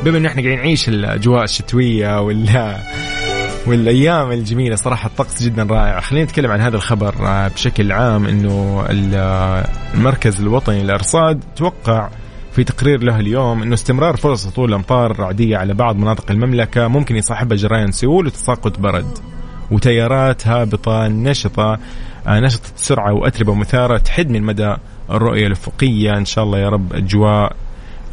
بما 0.06 0.18
انه 0.18 0.30
إحنا 0.30 0.42
قاعدين 0.42 0.60
نعيش 0.60 0.90
الأجواء 0.90 1.44
الشتوية 1.44 2.22
ولا 2.22 2.78
والأيام 3.68 4.32
الجميلة 4.32 4.76
صراحة 4.76 5.08
الطقس 5.08 5.44
جدا 5.44 5.64
رائع. 5.64 6.00
خلينا 6.00 6.26
نتكلم 6.26 6.52
عن 6.52 6.62
هذا 6.62 6.76
الخبر 6.76 7.16
آه، 7.28 7.48
بشكل 7.48 7.92
عام 7.92 8.26
إنه 8.26 8.86
المركز 9.96 10.42
الوطني 10.42 10.84
للأرصاد 10.84 11.44
توقع 11.56 12.10
في 12.58 12.64
تقرير 12.64 13.04
له 13.04 13.20
اليوم 13.20 13.62
إنه 13.62 13.74
استمرار 13.74 14.16
فرص 14.16 14.48
هطول 14.48 14.74
امطار 14.74 15.20
رعديه 15.20 15.58
على 15.58 15.74
بعض 15.74 15.96
مناطق 15.96 16.32
المملكة 16.32 16.88
ممكن 16.88 17.16
يصاحبها 17.16 17.58
جريان 17.58 17.92
سيول 17.92 18.28
وتساقط 18.28 18.80
برد. 18.80 19.18
وتيارات 19.72 20.48
هابطة 20.48 21.08
نشطة 21.08 21.80
آه، 22.28 22.40
نشطة 22.40 22.70
السرعه 22.76 23.14
وأتربة 23.14 23.54
مثارة 23.54 23.98
تحد 23.98 24.30
من 24.30 24.44
مدى 24.44 24.76
الرؤية 25.12 25.48
الأفقية. 25.48 26.18
إن 26.18 26.26
شاء 26.26 26.44
الله 26.44 26.60
يا 26.60 26.70
رب 26.70 26.94
أجواء 26.94 27.56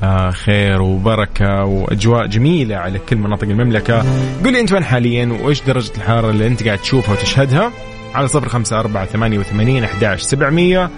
آه، 0.03 0.31
خير 0.31 0.83
وبركة 0.83 1.65
وأجواء 1.65 2.27
جميلة 2.27 2.77
على 2.77 2.99
كل 2.99 3.17
مناطق 3.17 3.49
المملكة. 3.49 3.99
قل 4.45 4.53
لي 4.53 4.61
أنت 4.61 4.73
وين 4.73 4.85
حاليا 4.85 5.39
وإيش 5.43 5.63
درجة 5.63 5.93
الحرارة 5.97 6.31
اللي 6.31 6.47
أنت 6.47 6.65
قاعد 6.65 6.79
تشوفها 6.79 7.13
وتشهدها؟ 7.13 7.73
على 8.15 8.29
صفر 8.29 8.49
خمسة 8.49 8.81
أربعة 8.81 9.07
ثمانية 9.07 9.39
وثمانين 9.39 9.85
أحداش 9.85 10.23
سبعمية. 10.23 10.91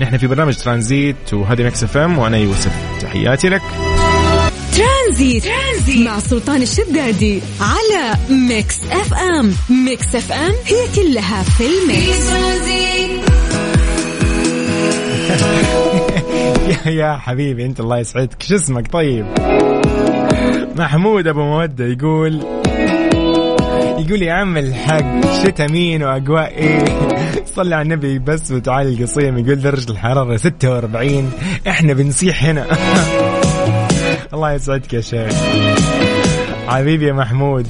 نحن 0.00 0.18
في 0.18 0.26
برنامج 0.26 0.56
ترانزيت 0.56 1.34
وهذا 1.34 1.66
Mix 1.66 1.84
FM 1.84 2.18
وأنا 2.18 2.36
يوسف. 2.36 2.72
تحياتي 3.00 3.48
لك. 3.48 3.62
ترانزيت, 4.76 5.44
ترانزيت 5.44 6.06
مع 6.06 6.18
سلطان 6.18 6.62
الشدادي 6.62 7.40
على 7.60 8.14
Mix 8.30 8.78
FM. 8.90 9.54
Mix 9.70 10.14
FM 10.14 10.52
هي 10.64 10.88
كلها 10.96 11.42
في 11.42 11.64
ال 11.66 11.79
mix. 11.79 12.30
يا 16.86 17.16
حبيبي 17.16 17.66
أنت 17.66 17.80
الله 17.80 17.98
يسعدك. 17.98 18.42
شو 18.42 18.54
اسمك؟ 18.54 18.92
طيب. 18.92 19.26
محمود 20.76 21.26
أبو 21.26 21.42
مودة 21.42 21.86
يقول 21.86 22.63
يقول 24.06 24.22
يا 24.22 24.32
عم 24.32 24.56
الحق 24.56 25.32
شتا 25.42 25.66
مين 25.66 26.02
واجواء 26.02 26.58
إيه؟ 26.58 26.84
صلي 27.56 27.74
على 27.74 27.82
النبي 27.82 28.18
بس 28.18 28.50
وتعالي 28.50 28.88
القصيم 28.94 29.38
يقول 29.38 29.60
درجة 29.60 29.90
الحرارة 29.90 30.36
46 30.36 31.32
إحنا 31.68 31.92
بنصيح 31.92 32.44
هنا. 32.44 32.66
الله 34.34 34.52
يسعدك 34.52 34.92
يا 34.94 35.00
شيخ. 35.00 35.32
حبيبي 36.68 37.06
يا 37.06 37.12
محمود. 37.12 37.66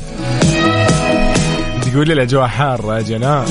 تقول 1.83 2.07
لي 2.07 2.13
الأجواء 2.13 2.47
حارة 2.47 2.99
أجل 2.99 3.25
ها 3.25 3.45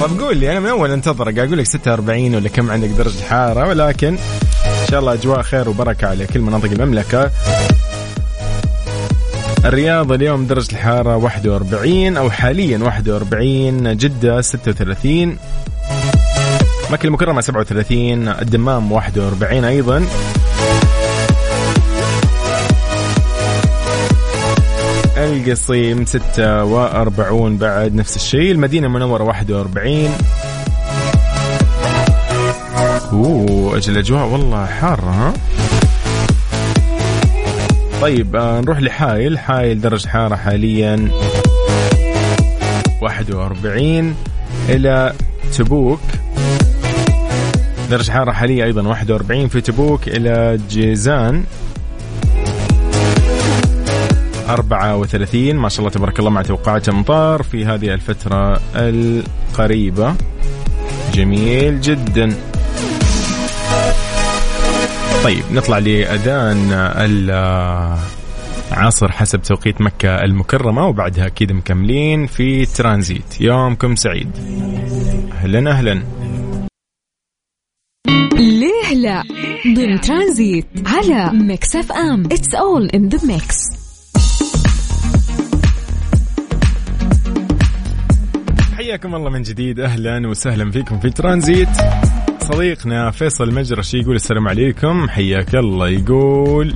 طب 0.00 0.20
قول 0.20 0.36
لي 0.36 0.52
أنا 0.52 0.60
من 0.60 0.66
أول 0.66 0.90
انتظرك 0.90 1.38
أقول 1.38 1.58
لك 1.58 1.66
46 1.66 2.34
ولا 2.34 2.48
كم 2.48 2.70
عندك 2.70 2.88
درجة 2.88 3.22
حرارة 3.22 3.68
ولكن 3.68 4.08
إن 4.08 4.86
شاء 4.90 5.00
الله 5.00 5.12
أجواء 5.12 5.42
خير 5.42 5.68
وبركة 5.68 6.08
على 6.08 6.26
كل 6.26 6.40
مناطق 6.40 6.70
المملكة. 6.70 7.30
الرياض 9.64 10.12
اليوم 10.12 10.46
درجة 10.46 10.72
الحرارة 10.72 11.16
41 11.16 12.16
أو 12.16 12.30
حاليا 12.30 12.78
41 12.78 13.96
جدة 13.96 14.40
36 14.40 15.36
مكة 16.90 17.06
المكرمة 17.06 17.40
37 17.40 18.28
الدمام 18.28 18.92
41 18.92 19.64
أيضا. 19.64 20.04
القصيم 25.16 26.04
46 26.04 27.56
بعد 27.56 27.94
نفس 27.94 28.16
الشيء. 28.16 28.52
المدينة 28.52 28.86
المنورة 28.86 29.22
41 29.22 30.10
أوه 33.12 33.76
أجل 33.76 33.92
الاجواء 33.92 34.26
والله 34.26 34.66
حارة 34.66 35.10
ها؟ 35.10 35.32
طيب 38.00 38.36
آه 38.36 38.60
نروح 38.60 38.80
لحايل. 38.80 39.38
حايل 39.38 39.80
درجة 39.80 40.08
حارة 40.08 40.36
حاليا 40.36 41.08
41 43.02 44.14
إلى 44.68 45.12
تبوك. 45.58 46.00
درجة 47.90 48.10
حارة 48.10 48.32
حالية 48.32 48.64
أيضا 48.64 48.88
41 48.88 49.48
في 49.48 49.60
تبوك 49.60 50.08
إلى 50.08 50.58
جيزان. 50.70 51.44
34 54.48 55.56
ما 55.56 55.68
شاء 55.68 55.78
الله 55.78 55.90
تبارك 55.90 56.18
الله 56.18 56.30
مع 56.30 56.42
توقعات 56.42 56.88
أمطار 56.88 57.42
في 57.42 57.64
هذه 57.66 57.94
الفترة 57.94 58.60
القريبة. 58.76 60.14
جميل 61.14 61.80
جدا. 61.80 62.34
طيب 65.24 65.44
نطلع 65.52 65.78
لأذان 65.78 66.72
العصر 68.72 69.12
حسب 69.12 69.42
توقيت 69.42 69.80
مكة 69.80 70.24
المكرمة 70.24 70.86
وبعدها 70.86 71.26
أكيد 71.26 71.52
مكملين 71.52 72.26
في 72.26 72.66
ترانزيت. 72.66 73.40
يومكم 73.40 73.96
سعيد. 73.96 74.30
أهلا 75.32 75.70
أهلا. 75.70 76.02
ليه 78.34 78.94
لا؟ 78.94 79.22
ضمن 79.66 80.00
ترانزيت 80.00 80.66
على 80.86 81.30
Mix 81.32 81.76
FM. 81.76 82.24
It's 82.24 82.54
all 82.54 82.88
in 82.88 83.08
the 83.08 83.26
mix 83.26 83.56
حياكم 88.76 89.14
الله 89.14 89.30
من 89.30 89.42
جديد. 89.42 89.80
أهلا 89.80 90.28
وسهلا 90.28 90.70
فيكم 90.70 91.00
في 91.00 91.10
ترانزيت. 91.10 91.68
صديقنا 92.54 93.10
فيصل 93.10 93.44
المجرشي 93.44 93.98
يقول 93.98 94.16
السلام 94.16 94.48
عليكم. 94.48 95.08
حياك 95.08 95.54
الله. 95.54 95.88
يقول 95.88 96.74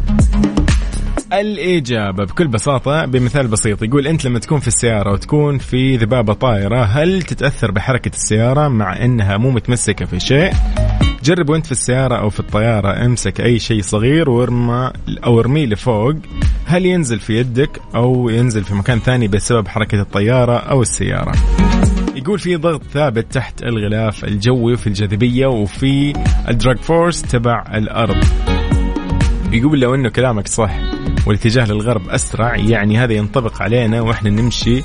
الإجابة 1.33 2.25
بكل 2.25 2.49
بساطة 2.49 3.05
بمثال 3.05 3.49
بسيط. 3.49 3.83
يقول 3.83 4.07
أنت 4.07 4.25
لما 4.25 4.39
تكون 4.39 4.61
في 4.61 4.69
السيارة 4.69 5.13
وتكون 5.13 5.59
في 5.59 5.97
ذبابة 5.97 6.33
طائرة 6.33 6.85
هل 6.85 7.23
تتأثر 7.23 7.71
بحركة 7.71 8.09
السيارة 8.09 8.69
مع 8.69 9.05
أنها 9.05 9.37
مو 9.37 9.51
متمسكة 9.51 10.05
في 10.05 10.21
شيء؟ 10.21 10.53
جرب 11.25 11.51
وأنت 11.51 11.67
في 11.67 11.73
السيارة 11.73 12.17
أو 12.17 12.31
في 12.31 12.41
الطيارة 12.41 13.05
أمسك 13.07 13.41
أي 13.41 13.59
شيء 13.59 13.83
صغير 13.83 14.31
وارمى 14.31 14.91
أو 15.25 15.41
ارميه 15.41 15.67
لفوق. 15.67 16.15
هل 16.67 16.87
ينزل 16.87 17.19
في 17.19 17.39
يدك 17.39 17.81
أو 17.95 18.29
ينزل 18.29 18.65
في 18.65 18.75
مكان 18.75 18.99
ثاني 18.99 19.29
بسبب 19.29 19.69
حركة 19.69 20.01
الطيارة 20.01 20.57
أو 20.57 20.83
السيارة؟ 20.83 21.33
يقول 22.25 22.39
في 22.39 22.57
ضغط 22.57 22.83
ثابت 22.93 23.33
تحت 23.33 23.63
الغلاف 23.63 24.25
الجوي 24.25 24.77
في 24.77 24.87
الجاذبية 24.87 25.47
وفي 25.47 26.13
الدراج 26.49 26.77
فورس 26.77 27.23
تبع 27.23 27.65
الأرض. 27.75 28.25
يقول 29.53 29.81
لو 29.81 29.95
إنه 29.95 30.09
كلامك 30.09 30.49
صح 30.49 30.71
والاتجاه 31.27 31.65
للغرب 31.65 32.09
أسرع 32.09 32.57
يعني 32.57 32.99
هذا 32.99 33.13
ينطبق 33.13 33.63
علينا 33.63 34.01
وإحنا 34.01 34.31
نمشي. 34.31 34.83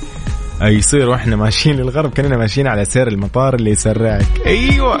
يصير 0.62 1.08
وإحنا 1.08 1.36
ماشيين 1.36 1.76
للغرب 1.76 2.10
كاننا 2.12 2.36
ماشيين 2.36 2.66
على 2.66 2.84
سير 2.84 3.08
المطار 3.08 3.54
اللي 3.54 3.70
يسرعك. 3.70 4.46
أيوه. 4.46 5.00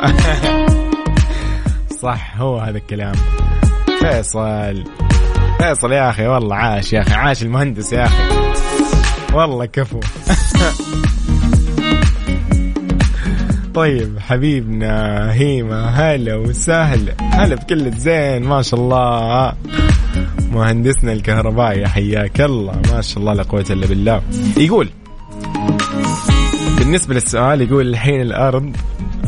صح 2.02 2.36
هو 2.36 2.58
هذا 2.58 2.78
الكلام. 2.78 3.14
فيصل. 4.00 4.84
فيصل 5.58 5.92
يا 5.92 6.10
أخي 6.10 6.26
والله 6.26 6.56
عاش 6.56 6.92
يا 6.92 7.00
أخي 7.00 7.14
عاش 7.14 7.42
المهندس 7.42 7.92
يا 7.92 8.04
أخي. 8.04 8.22
والله 9.32 9.66
كفو. 9.66 10.00
طيب 13.74 14.18
حبيبنا 14.18 15.32
هيما 15.32 15.88
هلا 15.88 16.36
وسهلا. 16.36 17.14
هلا 17.20 17.54
بكل 17.54 17.86
الزين 17.86 18.42
ما 18.42 18.62
شاء 18.62 18.80
الله. 18.80 19.52
مهندسنا 20.52 21.12
الكهربائي 21.12 21.88
حياك 21.88 22.40
الله. 22.40 22.82
ما 22.92 23.00
شاء 23.00 23.18
الله 23.18 23.32
لا 23.32 23.42
قوة 23.42 23.64
إلا 23.70 23.86
بالله. 23.86 24.22
يقول 24.56 24.88
بالنسبة 26.78 27.14
للسؤال 27.14 27.62
يقول 27.62 27.88
الحين 27.88 28.20
الأرض 28.20 28.76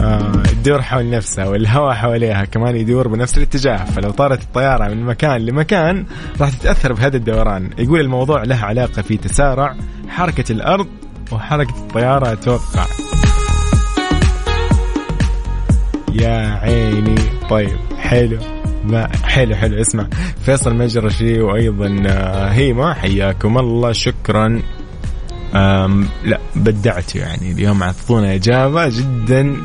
آه 0.01 0.43
تدور 0.43 0.83
حول 0.83 1.11
نفسها 1.11 1.49
والهواء 1.49 1.95
حواليها 1.95 2.45
كمان 2.45 2.77
يدور 2.77 3.09
بنفس 3.09 3.39
الاتجاه. 3.39 3.85
فلو 3.85 4.11
طارت 4.11 4.43
الطيارة 4.43 4.89
من 4.89 5.03
مكان 5.05 5.41
لمكان 5.41 6.07
راح 6.41 6.51
تتأثر 6.51 6.93
بهذا 6.93 7.17
الدوران. 7.17 7.71
يقول 7.79 8.01
الموضوع 8.01 8.45
له 8.45 8.57
علاقة 8.57 9.03
في 9.03 9.17
تسارع 9.17 9.75
حركة 10.09 10.53
الأرض 10.53 10.87
وحركة 11.33 11.75
الطيارة 11.77 12.33
أتوقع. 12.33 12.87
يا 16.21 16.59
عيني. 16.63 17.15
طيب 17.51 17.79
حلو. 17.99 18.39
ما 18.85 19.09
حلو 19.25 19.55
حلو. 19.55 19.81
اسمع 19.81 20.07
فيصل 20.45 20.75
مجرشي 20.75 21.41
وأيضا 21.41 22.03
آه، 22.07 22.49
هيما 22.49 22.95
حياكم 22.95 23.59
الله. 23.59 23.93
شكرا. 23.93 24.63
أم 25.55 26.09
لا 26.25 26.39
بدعت 26.57 27.15
يعني. 27.15 27.53
اليوم 27.53 27.83
اعطونا 27.83 28.35
إجابة 28.35 28.89
جدا. 28.89 29.57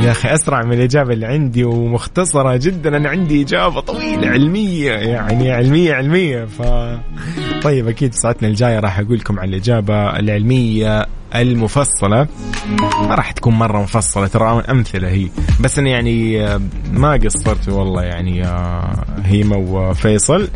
يا 0.00 0.10
أخي 0.10 0.34
أسرع 0.34 0.62
من 0.62 0.72
الإجابة 0.72 1.12
اللي 1.12 1.26
عندي 1.26 1.64
ومختصرة 1.64 2.56
جدا. 2.56 2.96
أنا 2.96 3.08
عندي 3.08 3.42
إجابة 3.42 3.80
طويلة 3.80 4.28
علمية 4.28 4.92
يعني 4.92 5.50
علمية 5.52 5.94
علمية. 5.94 6.44
ف 6.44 6.62
طيب 7.62 7.88
أكيد 7.88 8.14
ساعتنا 8.14 8.48
الجاية 8.48 8.80
راح 8.80 8.98
أقول 8.98 9.18
لكم 9.18 9.40
عن 9.40 9.48
الإجابة 9.48 10.18
العلمية 10.18 11.06
المفصلة. 11.34 12.26
ما 13.08 13.14
راح 13.14 13.32
تكون 13.32 13.54
مرة 13.54 13.82
مفصلة 13.82 14.26
ترى 14.26 14.64
أمثلة 14.70 15.08
هي. 15.08 15.28
بس 15.60 15.78
أنا 15.78 15.90
يعني 15.90 16.46
ما 16.92 17.12
قصرت 17.12 17.68
والله 17.68 18.02
يعني 18.02 18.46
هيما 19.24 19.56
وفيصل. 19.56 20.48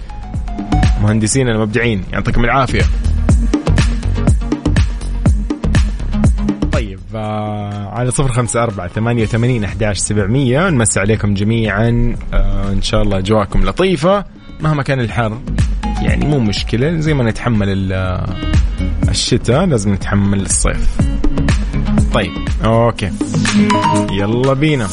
مهندسين 1.02 1.48
المبدعين 1.48 2.04
يعطيكم 2.12 2.44
العافية. 2.44 2.82
طيب 6.72 7.00
آه 7.14 7.88
على 7.88 8.10
صفر 8.10 8.32
خمسة 8.32 8.62
أربعة 8.62 8.88
ثمانية 8.88 9.22
وثمانين 9.22 9.64
أحداش 9.64 9.98
سبعمية. 9.98 10.70
نمسي 10.70 11.00
عليكم 11.00 11.34
جميعا. 11.34 12.16
آه 12.34 12.72
إن 12.72 12.82
شاء 12.82 13.02
الله 13.02 13.18
أجواءكم 13.18 13.64
لطيفة 13.64 14.24
مهما 14.60 14.82
كان 14.82 15.00
الحر. 15.00 15.38
يعني 16.02 16.26
مو 16.26 16.38
مشكلة 16.38 17.00
زي 17.00 17.14
ما 17.14 17.30
نتحمل 17.30 17.92
الشتاء 19.08 19.66
لازم 19.66 19.94
نتحمل 19.94 20.40
الصيف. 20.40 20.88
طيب 22.14 22.32
okay. 22.64 23.10
يلا 24.12 24.52
بينا. 24.52 24.88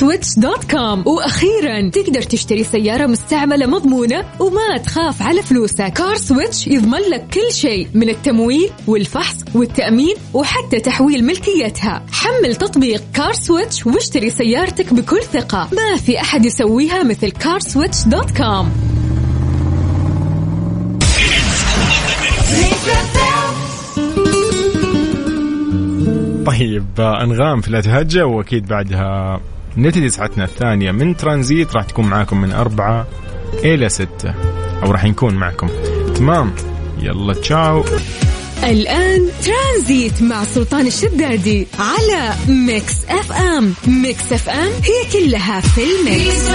CarSwitch 0.00 0.38
dot 0.38 0.70
com 0.70 1.06
وأخيرا 1.06 1.90
تقدر 1.90 2.22
تشتري 2.22 2.64
سيارة 2.64 3.06
مستعملة 3.06 3.66
مضمونة 3.66 4.24
وما 4.38 4.76
تخاف 4.76 5.22
على 5.22 5.42
فلوسك. 5.42 5.92
CarSwitch 5.92 6.66
يضمن 6.66 6.98
لك 7.10 7.26
كل 7.34 7.52
شيء 7.52 7.88
من 7.94 8.08
التمويل 8.08 8.70
والفحص 8.86 9.36
والتأمين 9.54 10.14
وحتى 10.34 10.80
تحويل 10.80 11.24
ملكيتها. 11.24 12.02
حمل 12.12 12.56
تطبيق 12.56 13.02
CarSwitch 13.14 13.86
واشتري 13.86 14.30
سيارتك 14.30 14.94
بكل 14.94 15.22
ثقة. 15.22 15.68
ما 15.72 15.96
في 15.96 16.20
أحد 16.20 16.44
يسويها 16.44 17.02
مثل 17.02 17.30
CarSwitch 17.30 18.04
dot 18.06 18.30
com 18.36 18.70
طيب 26.46 27.00
أنغام 27.00 27.60
في 27.60 27.70
لا 27.70 27.80
تهجى 27.80 28.22
وأكيد 28.22 28.66
بعدها 28.66 29.40
نبتدي 29.76 30.08
ساعتنا 30.08 30.44
الثانية 30.44 30.92
من 30.92 31.16
ترانزيت 31.16 31.74
راح 31.74 31.84
تكون 31.84 32.06
معاكم 32.06 32.40
من 32.40 32.52
أربعة 32.52 33.06
إلى 33.64 33.88
ستة. 33.88 34.34
أو 34.82 34.90
راح 34.90 35.04
نكون 35.04 35.34
معكم. 35.34 35.68
تمام. 36.14 36.52
يلا 36.98 37.34
تشاو. 37.34 37.84
الآن 38.64 39.28
ترانزيت 39.44 40.22
مع 40.22 40.44
سلطان 40.44 40.86
الشدادي 40.86 41.66
على 41.78 42.34
Mix 42.48 42.94
FM. 43.08 43.74
Mix 43.86 44.32
FM 44.32 44.72
هي 44.84 45.12
كلها 45.12 45.60
في 45.60 45.80
ال 45.80 45.94
mix. 45.94 46.50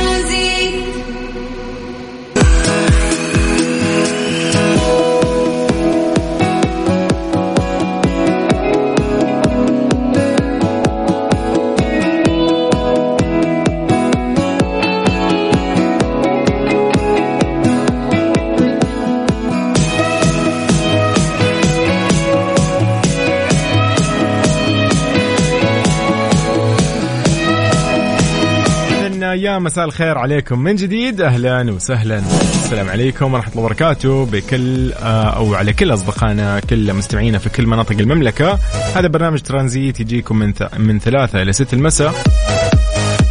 يا 29.45 29.59
مساء 29.59 29.85
الخير 29.85 30.17
عليكم 30.17 30.59
من 30.59 30.75
جديد. 30.75 31.21
أهلا 31.21 31.71
وسهلا. 31.71 32.17
السلام 32.17 32.89
عليكم 32.89 33.33
ورحمة 33.33 33.51
الله 33.51 33.63
وبركاته 33.63 34.25
بكل 34.25 34.93
آه، 34.93 35.23
أو 35.23 35.55
على 35.55 35.73
كل 35.73 35.93
أصدقائنا 35.93 36.59
كل 36.59 36.93
مستمعينا 36.93 37.37
في 37.37 37.49
كل 37.49 37.67
مناطق 37.67 37.95
المملكة. 37.99 38.59
هذا 38.95 39.07
برنامج 39.07 39.39
ترانزيت 39.41 39.99
يجيكم 39.99 40.39
من 40.39 40.53
من 40.77 40.99
ثلاثة 40.99 41.41
إلى 41.41 41.53
ست 41.53 41.73
المساء. 41.73 42.13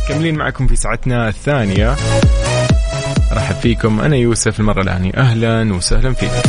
كملين 0.08 0.34
معكم 0.34 0.66
في 0.66 0.76
ساعتنا 0.76 1.28
الثانية. 1.28 1.96
رحب 3.32 3.54
فيكم 3.54 4.00
أنا 4.00 4.16
يوسف 4.16 4.60
المرة 4.60 4.80
الثانية 4.80 5.12
أهلا 5.16 5.74
وسهلا 5.74 6.14
فيكم 6.14 6.48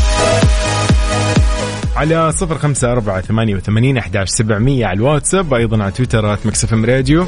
على 1.96 2.32
صفر 2.32 2.58
خمسة 2.58 2.92
أربعة 2.92 3.22
ثمانية 3.22 3.56
وثمانين 3.56 3.98
أحداش 3.98 4.30
سبعمية 4.30 4.86
على 4.86 4.98
الواتساب 4.98 5.54
أيضا 5.54 5.84
على 5.84 5.92
تويتر 5.92 6.38
مكسف 6.46 6.74
راديو. 6.74 7.26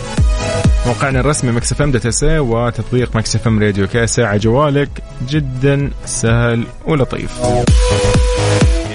موقعنا 0.88 1.20
الرسمي 1.20 1.52
Mix 1.52 1.72
FM 1.72 1.92
dot 1.92 2.06
SA 2.06 2.24
وتطبيق 2.24 3.16
Mix 3.16 3.36
FM 3.36 3.60
Radio 3.60 3.88
KSA. 3.88 4.26
على 4.26 4.40
جوالك 4.40 4.90
جدا 5.30 5.92
سهل 6.06 6.64
ولطيف. 6.86 7.40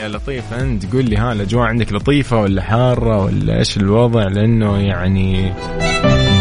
يا 0.03 0.09
لطيف 0.09 0.53
أنت 0.53 0.93
قول 0.93 1.05
لي 1.05 1.17
ها 1.17 1.33
الأجواء 1.33 1.65
عندك 1.65 1.93
لطيفة 1.93 2.41
ولا 2.41 2.63
حارة 2.63 3.25
ولا 3.25 3.59
إيش 3.59 3.77
الوضع؟ 3.77 4.29
لأنه 4.29 4.79
يعني 4.79 5.53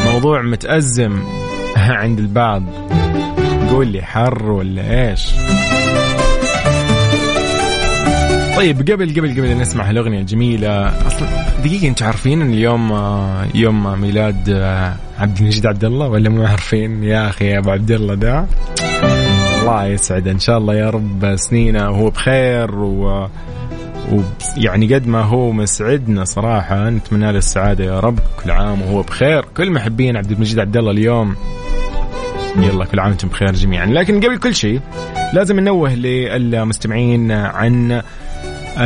موضوع 0.05 0.41
متأزم 0.41 1.23
عند 1.77 2.19
البعض. 2.19 2.63
قول 3.69 3.87
لي 3.87 4.01
حر 4.01 4.51
ولا 4.51 5.09
إيش؟ 5.09 5.27
طيب 8.61 8.77
قبل 8.91 9.09
قبل 9.15 9.31
قبل 9.31 9.57
نسمع 9.57 9.89
هالأغنية 9.89 10.19
الجميلة 10.19 10.87
أصلا 11.07 11.27
دقيقة 11.63 11.87
أنتم 11.87 12.05
عارفين 12.05 12.41
إن 12.41 12.53
اليوم 12.53 12.91
آه، 12.91 13.47
يوم 13.55 14.01
ميلاد 14.01 14.49
آه، 14.49 14.95
عبد 15.19 15.37
المجيد 15.37 15.65
عبد 15.65 15.83
الله 15.85 16.07
ولا 16.07 16.29
مو 16.29 16.45
عارفين؟ 16.45 17.03
يا 17.03 17.29
أخي 17.29 17.45
يا 17.45 17.57
أبو 17.57 17.69
عبد 17.71 17.91
الله 17.91 18.15
ده. 18.15 18.45
الله 19.61 19.85
يسعد 19.85 20.27
إن 20.27 20.39
شاء 20.39 20.57
الله 20.57 20.75
يا 20.75 20.89
رب 20.89 21.35
سنينه 21.35 21.89
وهو 21.89 22.09
بخير 22.09 22.75
و 22.75 23.27
ويعني 24.11 24.95
قد 24.95 25.07
ما 25.07 25.21
هو 25.21 25.51
مسعدنا 25.51 26.25
صراحة 26.25 26.89
نتمنى 26.89 27.31
له 27.31 27.37
السعادة 27.37 27.83
يا 27.85 27.99
رب 27.99 28.19
كل 28.43 28.51
عام 28.51 28.81
وهو 28.81 29.01
بخير. 29.01 29.45
كل 29.57 29.71
محبين 29.71 30.17
عبد 30.17 30.31
المجيد 30.31 30.59
عبد 30.59 30.77
الله 30.77 30.91
اليوم 30.91 31.35
يلا 32.57 32.85
كل 32.85 32.99
عام 32.99 33.09
وأنتم 33.09 33.27
بخير 33.27 33.53
جميعا. 33.53 33.85
لكن 33.85 34.19
قبل 34.19 34.37
كل 34.37 34.55
شيء 34.55 34.79
لازم 35.33 35.59
ننوه 35.59 35.93
للمستمعين 35.95 37.31
عن 37.31 38.01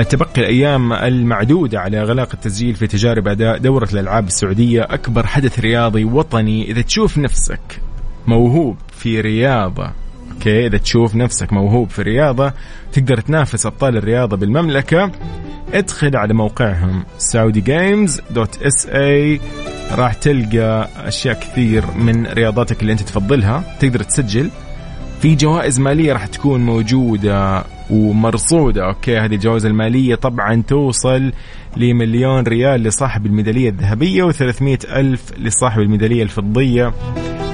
تبقي 0.10 0.42
الأيام 0.42 0.94
المعدودة 0.94 1.80
على 1.80 2.04
غلاق 2.04 2.30
التسجيل 2.34 2.76
في 2.76 2.88
تجارب 2.88 3.28
أداء 3.28 3.58
دورة 3.58 3.88
الألعاب 3.94 4.28
السعودية. 4.28 4.82
أكبر 4.82 5.28
حدث 5.28 5.60
رياضي 5.60 6.04
وطني 6.04 6.72
إذا 6.72 6.82
تشوف 6.82 7.18
نفسك 7.18 7.82
موهوب 8.28 8.78
في 8.92 9.22
رياضة 9.22 9.92
أوكي؟ 10.32 10.68
إذا 10.68 10.78
تشوف 10.78 11.16
نفسك 11.16 11.54
موهوب 11.54 11.90
في 11.90 12.02
رياضة 12.02 12.54
تقدر 12.94 13.20
تنافس 13.20 13.66
أبطال 13.66 13.98
الرياضة 13.98 14.38
بالمملكة. 14.38 15.12
ادخل 15.74 16.16
على 16.18 16.34
موقعهم 16.34 17.06
اي 18.88 19.40
راح 19.92 20.14
تلقى 20.14 20.90
أشياء 20.98 21.40
كثير 21.40 21.84
من 21.92 22.28
رياضاتك 22.28 22.82
اللي 22.82 22.92
أنت 22.92 23.02
تفضلها 23.02 23.64
تقدر 23.80 24.04
تسجل. 24.04 24.50
في 25.22 25.36
جوائز 25.36 25.80
مالية 25.80 26.14
راح 26.14 26.26
تكون 26.26 26.66
موجودة 26.66 27.64
ومرصودة. 27.90 28.86
okay 28.88 29.18
هذه 29.18 29.36
الجوائز 29.36 29.66
المالية 29.66 30.16
طبعا 30.16 30.64
توصل 30.68 31.32
لمليون 31.78 32.44
ريال 32.44 32.84
لصاحب 32.84 33.26
الميدالية 33.26 33.70
الذهبية 33.70 34.24
و300 34.24 34.96
ألف 34.96 35.32
لصاحب 35.38 35.82
الميدالية 35.82 36.24
الفضية 36.24 36.94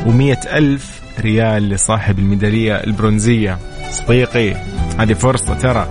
و100 0.05 0.53
ألف 0.53 1.01
ريال 1.19 1.69
لصاحب 1.69 2.19
الميدالية 2.19 2.75
البرونزية. 2.75 3.57
صديقي 3.91 4.55
هذه 4.99 5.13
فرصة 5.13 5.53
ترى. 5.53 5.87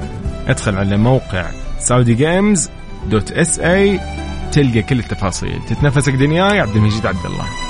ادخل 0.49 0.77
على 0.77 0.97
موقع 0.97 1.47
Saudi 1.79 2.15
Games 2.15 2.71
dot 3.11 3.33
SA 3.33 4.01
تلقى 4.53 4.83
كل 4.83 4.99
التفاصيل. 4.99 5.59
تتنفسك 5.69 6.13
دنياي 6.13 6.61
عبد 6.61 6.77
المجيد 6.77 7.07
عبد 7.07 7.27
الله. 7.27 7.70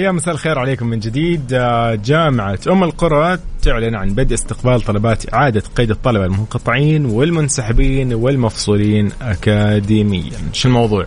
يا 0.00 0.12
مساء 0.12 0.34
الخير 0.34 0.58
عليكم 0.58 0.86
من 0.86 0.98
جديد 0.98 1.52
آه، 1.52 1.94
جامعة 1.94 2.58
أم 2.68 2.84
القرى 2.84 3.38
تعلن 3.62 3.94
عن 3.94 4.08
بدء 4.08 4.34
استقبال 4.34 4.80
طلبات 4.80 5.34
إعادة 5.34 5.62
قيد 5.76 5.90
الطلبة 5.90 6.24
المنقطعين 6.24 7.06
والمنسحبين 7.06 8.14
والمفصولين 8.14 9.10
أكاديميا 9.22 10.32
شو 10.52 10.68
الموضوع؟ 10.68 11.06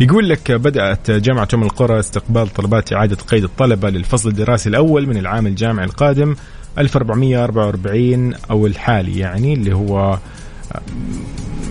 يقول 0.00 0.28
لك 0.28 0.52
بدأت 0.52 1.10
جامعة 1.10 1.48
أم 1.54 1.62
القرى 1.62 1.98
استقبال 1.98 2.48
طلبات 2.48 2.92
إعادة 2.92 3.16
قيد 3.16 3.44
الطلبة 3.44 3.90
للفصل 3.90 4.28
الدراسي 4.28 4.68
الأول 4.68 5.06
من 5.06 5.16
العام 5.16 5.46
الجامعي 5.46 5.86
القادم 5.86 6.36
1444 6.78 8.34
أو 8.50 8.66
الحالي 8.66 9.18
يعني 9.18 9.54
اللي 9.54 9.74
هو 9.74 10.18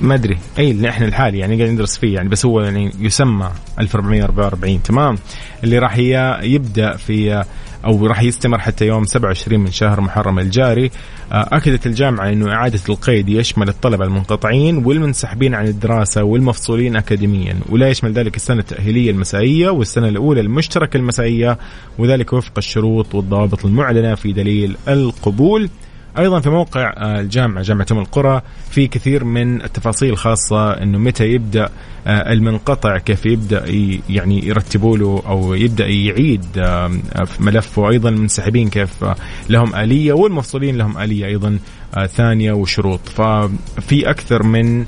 ما 0.04 0.14
أدري. 0.16 0.38
أي 0.60 0.72
اللي 0.72 0.90
إحنا 0.90 1.06
الحالي 1.06 1.40
يعني 1.40 1.58
قاعد 1.58 1.70
ندرس 1.70 1.98
فيه 1.98 2.16
يعني 2.16 2.30
بس 2.30 2.46
هو 2.46 2.62
يعني 2.62 2.92
يسمى 3.00 3.52
1444 3.80 4.84
تمام. 4.84 5.18
اللي 5.64 5.80
راح 5.80 5.98
يبدأ 6.44 6.98
في 6.98 7.44
أو 7.86 8.06
راح 8.08 8.22
يستمر 8.22 8.60
حتى 8.60 8.88
يوم 8.88 9.04
27 9.06 9.60
من 9.60 9.72
شهر 9.72 10.02
محرم 10.02 10.40
الجاري. 10.40 10.92
آه، 11.32 11.50
أكدت 11.52 11.86
الجامعة 11.86 12.30
إنه 12.30 12.52
إعادة 12.52 12.80
القيد 12.90 13.30
يشمل 13.30 13.70
الطلبة 13.70 14.06
المنقطعين 14.06 14.86
والمنسحبين 14.86 15.56
عن 15.56 15.68
الدراسة 15.68 16.24
والمفصولين 16.24 16.96
اكاديميا 16.96 17.60
ولا 17.70 17.90
يشمل 17.90 18.14
ذلك 18.14 18.36
السنة 18.36 18.60
التأهيلية 18.60 19.12
المسائية 19.12 19.70
والسنة 19.70 20.08
الأولى 20.08 20.42
المشتركة 20.42 20.98
المسائية 20.98 21.58
وذلك 21.98 22.34
وفق 22.34 22.54
الشروط 22.58 23.16
والضوابط 23.16 23.66
المعلنة 23.66 24.16
في 24.16 24.34
دليل 24.34 24.78
القبول. 24.88 25.70
أيضا 26.18 26.40
في 26.40 26.50
موقع 26.50 26.94
آه، 26.98 27.20
الجامعة 27.20 27.64
جامعة 27.64 27.86
أم 27.92 28.00
القرى 28.00 28.42
في 28.70 28.88
كثير 28.88 29.24
من 29.24 29.62
التفاصيل 29.62 30.10
الخاصه 30.10 30.72
إنه 30.72 30.98
متى 30.98 31.26
يبدأ 31.26 31.70
آه، 32.08 32.34
المنقطع 32.34 32.98
كيف 32.98 33.26
يبدأ 33.26 33.66
يعني 34.10 34.48
يرتبوا 34.48 34.98
له 34.98 35.24
أو 35.28 35.54
يبدأ 35.54 35.88
يعيد 35.88 36.46
آه، 36.58 36.92
ملفه 37.40 37.90
أيضا 37.90 38.10
المنسحبين 38.10 38.70
كيف 38.70 39.06
لهم 39.50 39.76
آلية 39.76 40.14
والمفصولين 40.14 40.78
لهم 40.78 40.98
آلية 40.98 41.26
أيضا 41.26 41.60
ثانية 42.08 42.52
وشروط 42.52 43.00
ففي 43.10 44.10
أكثر 44.10 44.44
من 44.44 44.86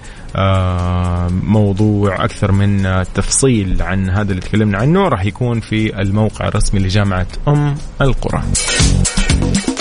موضوع 1.43 2.25
أكثر 2.25 2.51
من 2.51 3.03
تفصيل 3.13 3.81
عن 3.81 4.09
هذا 4.09 4.31
اللي 4.31 4.41
تكلمنا 4.41 4.77
عنه 4.77 5.07
راح 5.07 5.25
يكون 5.25 5.59
في 5.59 6.01
الموقع 6.01 6.47
الرسمي 6.47 6.79
لجامعة 6.79 7.27
أم 7.47 7.75
القرى. 8.01 8.43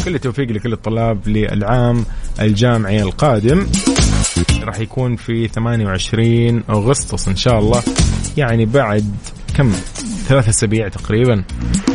كل 0.04 0.14
التوفيق 0.14 0.50
لكل 0.50 0.72
الطلاب 0.72 1.28
للعام 1.28 2.04
الجامعي 2.40 3.02
القادم. 3.02 3.66
راح 4.62 4.80
يكون 4.80 5.16
في 5.16 5.48
28 5.48 6.62
أغسطس 6.70 7.28
إن 7.28 7.36
شاء 7.36 7.58
الله. 7.58 7.82
يعني 8.36 8.64
بعد 8.64 9.16
كم؟ 9.56 9.72
ثلاثة 10.28 10.50
أسابيع 10.50 10.88
تقريبا. 10.88 11.44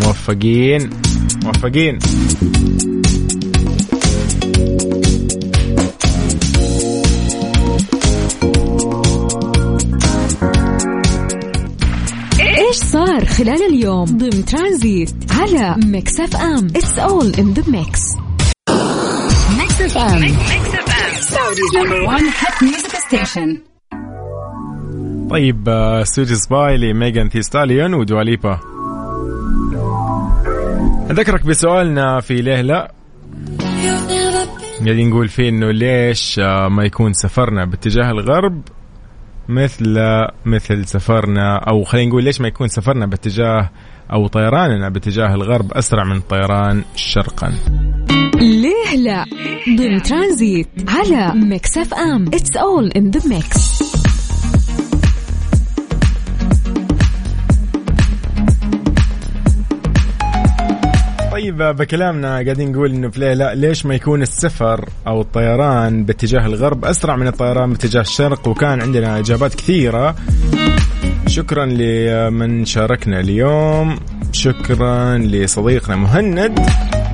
موفقين. 0.04 0.90
موفقين. 1.44 2.00
صار 13.20 13.28
خلال 13.28 13.62
اليوم 13.74 14.06
ضمن 14.06 14.46
ترانزيت 14.46 15.16
على 15.32 15.76
ميكس 15.86 16.20
اف 16.20 16.36
ام 16.36 16.68
it's 16.68 17.00
all 17.00 17.34
in 17.40 17.54
the 17.54 17.72
mix 17.72 18.02
ميكس 19.60 19.82
اف 19.82 19.98
ام 19.98 20.28
Saudi's 21.20 21.76
number 21.76 22.02
1 22.02 22.24
hit 22.24 22.64
music 22.64 22.96
station 23.08 23.58
طيب 25.30 25.70
Sweetest 26.04 26.34
Pie 26.34 26.78
لميغان 26.78 27.30
ثي 27.30 27.42
ستاليون 27.42 27.94
ودوا 27.94 28.27
ليبا 28.27 28.60
أذكرك 31.12 31.46
بسؤالنا 31.46 32.20
في 32.20 32.42
ليه 32.42 32.62
لا 32.62 32.92
قاعدين 34.86 35.10
نقول 35.10 35.28
فيه 35.28 35.50
إنه 35.50 35.72
ليش 35.72 36.40
آه، 36.40 36.68
ما 36.68 36.84
يكون 36.84 37.14
سفرنا 37.14 37.66
باتجاه 37.66 38.12
الغرب؟ 38.12 38.62
مثل 39.50 40.00
مثل 40.46 40.86
سفرنا 40.86 41.58
أو 41.58 41.84
خلينا 41.84 42.10
نقول 42.10 42.24
ليش 42.24 42.42
ما 42.42 42.48
يكون 42.48 42.68
سفرنا 42.68 43.06
باتجاه 43.06 43.70
أو 44.14 44.28
طيراننا 44.28 44.90
باتجاه 44.90 45.34
الغرب 45.36 45.74
أسرع 45.74 46.04
من 46.04 46.20
طيران 46.20 46.84
شرقا. 46.96 47.54
ليه 48.36 48.96
لا؟ 48.98 49.26
ضمن 49.78 50.02
ترانزيت 50.02 50.68
على 50.88 51.34
ميكس 51.36 51.78
أف 51.78 51.94
أم. 51.94 52.28
it's 52.28 52.58
all 52.58 52.92
in 52.92 53.10
the 53.12 53.30
mix 53.30 53.89
طيب 61.40 61.58
بكلامنا 61.58 62.28
قاعدين 62.28 62.72
نقول 62.72 62.92
إنه 62.92 63.10
في 63.10 63.36
لا 63.36 63.56
ليش 63.56 63.86
ما 63.86 63.96
يكون 63.96 64.22
السفر 64.22 64.90
أو 65.08 65.22
الطيران 65.22 66.04
باتجاه 66.04 66.46
الغرب 66.46 66.86
أسرع 66.86 67.16
من 67.16 67.28
الطيران 67.28 67.70
باتجاه 67.70 68.02
الشرق؟ 68.02 68.48
وكان 68.48 68.82
عندنا 68.82 69.20
إجابات 69.20 69.56
كثيرة. 69.56 70.16
شكرا 71.28 71.66
لمن 71.66 72.66
شاركنا 72.66 73.20
اليوم. 73.20 74.00
شكرا 74.32 75.18
لصديقنا 75.18 75.96
مهند. 75.96 76.60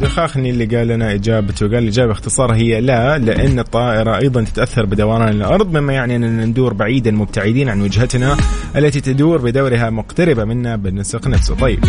دخاخني 0.01 0.49
اللي 0.49 0.65
قال 0.65 0.87
لنا 0.87 1.13
إجابته 1.13 1.67
قال 1.67 1.77
الاجابه 1.77 2.07
باختصار 2.07 2.53
هي 2.53 2.81
لا 2.81 3.17
لأن 3.17 3.59
الطائرة 3.59 4.17
أيضا 4.17 4.43
تتأثر 4.43 4.85
بدوران 4.85 5.29
الأرض 5.29 5.77
مما 5.77 5.93
يعني 5.93 6.15
اننا 6.15 6.45
ندور 6.45 6.73
بعيدا 6.73 7.11
مبتعدين 7.11 7.69
عن 7.69 7.81
وجهتنا 7.81 8.37
التي 8.75 9.01
تدور 9.01 9.41
بدورها 9.41 9.89
مقتربة 9.89 10.45
منا 10.45 10.75
بالنسق 10.75 11.27
نفسه. 11.27 11.55
طيب. 11.55 11.85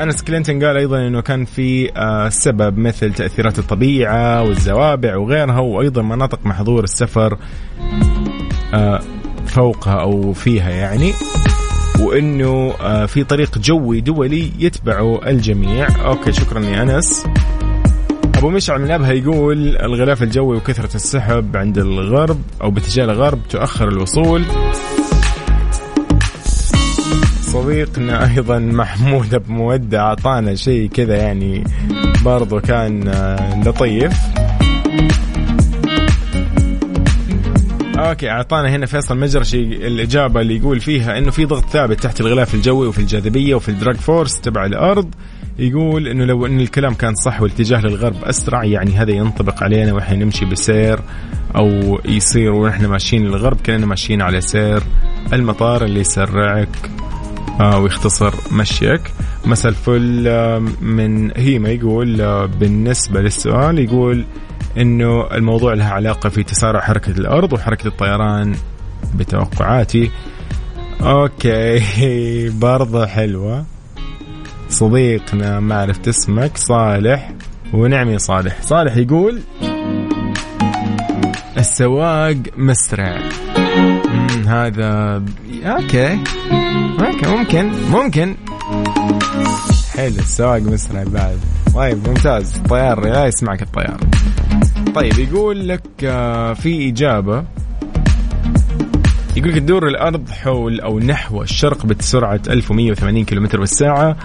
أنس 0.00 0.22
كلينتون 0.22 0.64
قال 0.64 0.76
أيضا 0.76 1.06
إنه 1.06 1.20
كان 1.20 1.44
في 1.44 1.92
آه، 1.96 2.28
سبب 2.28 2.78
مثل 2.78 3.12
تأثيرات 3.12 3.58
الطبيعة 3.58 4.42
والزوابع 4.42 5.16
وغيرها 5.16 5.60
وأيضا 5.60 6.02
مناطق 6.02 6.46
محظور 6.46 6.84
السفر 6.84 7.38
آه، 8.74 9.00
فوقها 9.46 10.00
أو 10.00 10.32
فيها 10.32 10.70
يعني 10.70 11.12
وإنه 12.00 12.74
آه، 12.80 13.06
في 13.06 13.24
طريق 13.24 13.58
جوي 13.58 14.00
دولي 14.00 14.52
يتبعه 14.58 15.20
الجميع. 15.26 15.88
أوكي 16.06 16.32
شكرا 16.32 16.60
يا 16.60 16.82
أنس. 16.82 17.26
أبو 18.36 18.50
مشعل 18.50 18.80
من 18.80 18.90
ابها 18.90 19.12
يقول 19.12 19.76
الغلاف 19.76 20.22
الجوي 20.22 20.56
وكثرة 20.56 20.94
السحب 20.96 21.56
عند 21.56 21.78
الغرب 21.78 22.40
أو 22.62 22.70
باتجاه 22.70 23.04
الغرب 23.04 23.38
تؤخر 23.50 23.88
الوصول. 23.88 24.44
صديقنا 27.52 28.30
أيضا 28.30 28.58
محمود 28.58 29.34
أبو 29.34 29.52
مودة 29.52 30.00
أعطانا 30.00 30.54
شيء 30.54 30.88
كذا 30.88 31.16
يعني 31.16 31.64
برضو 32.24 32.60
كان 32.60 33.08
آه، 33.08 33.62
لطيف. 33.64 34.18
okay 37.98 38.30
أعطانا 38.30 38.68
هنا 38.68 38.86
فيصل 38.86 39.18
مجرشي 39.18 39.62
الإجابة 39.62 40.40
اللي 40.40 40.56
يقول 40.56 40.80
فيها 40.80 41.18
إنه 41.18 41.30
في 41.30 41.44
ضغط 41.44 41.64
ثابت 41.70 42.00
تحت 42.00 42.20
الغلاف 42.20 42.54
الجوي 42.54 42.86
وفي 42.86 42.98
الجاذبية 42.98 43.54
وفي 43.54 43.68
ال 43.68 43.74
drag 43.74 43.96
force 43.96 44.40
تبع 44.40 44.66
الأرض. 44.66 45.14
يقول 45.58 46.08
إنه 46.08 46.24
لو 46.24 46.46
إن 46.46 46.60
الكلام 46.60 46.94
كان 46.94 47.14
صح 47.14 47.42
والاتجاه 47.42 47.80
للغرب 47.80 48.24
أسرع 48.24 48.64
يعني 48.64 48.92
هذا 48.92 49.10
ينطبق 49.10 49.62
علينا 49.62 49.92
وإحنا 49.92 50.16
نمشي 50.16 50.44
بسير 50.44 50.98
أو 51.56 52.00
يصير 52.04 52.52
ونحن 52.52 52.86
ماشيين 52.86 53.24
للغرب 53.26 53.60
كاننا 53.60 53.86
ماشيين 53.86 54.22
على 54.22 54.40
سير. 54.40 54.82
المطار 55.32 55.84
اللي 55.84 56.00
يسرعك. 56.00 56.68
ويختصر 57.60 58.34
مشيك. 58.52 59.00
مساء 59.46 59.72
الفل 59.72 60.28
آه، 60.28 60.58
من 60.80 61.30
هيما 61.36 61.68
يقول 61.68 62.20
آه، 62.20 62.46
بالنسبة 62.46 63.20
للسؤال 63.20 63.78
يقول 63.78 64.24
إنه 64.78 65.26
الموضوع 65.32 65.74
له 65.74 65.84
علاقة 65.84 66.28
في 66.28 66.42
تسارع 66.42 66.80
حركة 66.80 67.10
الأرض 67.10 67.52
وحركة 67.52 67.88
الطيران 67.88 68.54
بتوقعاتي. 69.14 70.10
okay 71.00 72.48
برضه 72.66 73.06
حلوة. 73.06 73.64
صديقنا 74.68 75.60
ما 75.60 75.74
عرفت 75.80 76.08
اسمك 76.08 76.56
صالح 76.56 77.32
ونعمي 77.72 78.18
صالح. 78.18 78.62
صالح 78.62 78.96
يقول 78.96 79.40
السواق 81.58 82.36
مسرع. 82.56 83.18
هذا. 84.48 85.22
okay. 85.64 86.18
okay 87.00 87.26
ممكن 87.26 87.72
ممكن. 87.90 88.36
حلو 89.96 90.06
السواق 90.18 90.60
مسرع 90.60 91.04
بعد. 91.06 91.38
طيب 91.74 92.08
ممتاز. 92.08 92.56
الطيار 92.56 93.00
لا 93.04 93.26
يسمعك 93.26 93.62
الطيار. 93.62 94.00
طيب 94.94 95.18
يقول 95.18 95.68
لك 95.68 95.82
آه، 96.04 96.52
في 96.52 96.88
إجابة. 96.88 97.44
يقول 99.36 99.52
لك 99.52 99.58
تدور 99.58 99.88
الأرض 99.88 100.30
حول 100.30 100.80
أو 100.80 100.98
نحو 100.98 101.42
الشرق 101.42 101.86
بسرعة 101.86 102.40
1180 102.48 103.24
كم 103.24 103.46
بالساعة. 103.46 104.16